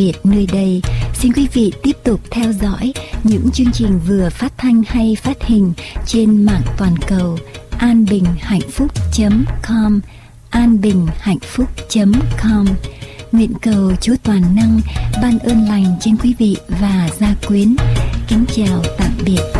[0.09, 0.81] biệt nơi đây.
[1.13, 2.93] Xin quý vị tiếp tục theo dõi
[3.23, 5.73] những chương trình vừa phát thanh hay phát hình
[6.05, 7.37] trên mạng toàn cầu
[7.77, 9.99] anbinhhạnhphúc.com
[10.49, 12.65] anbinhhạnhphúc.com
[13.31, 14.81] Nguyện cầu Chúa Toàn Năng
[15.21, 17.75] ban ơn lành trên quý vị và gia quyến.
[18.27, 19.58] Kính chào tạm biệt.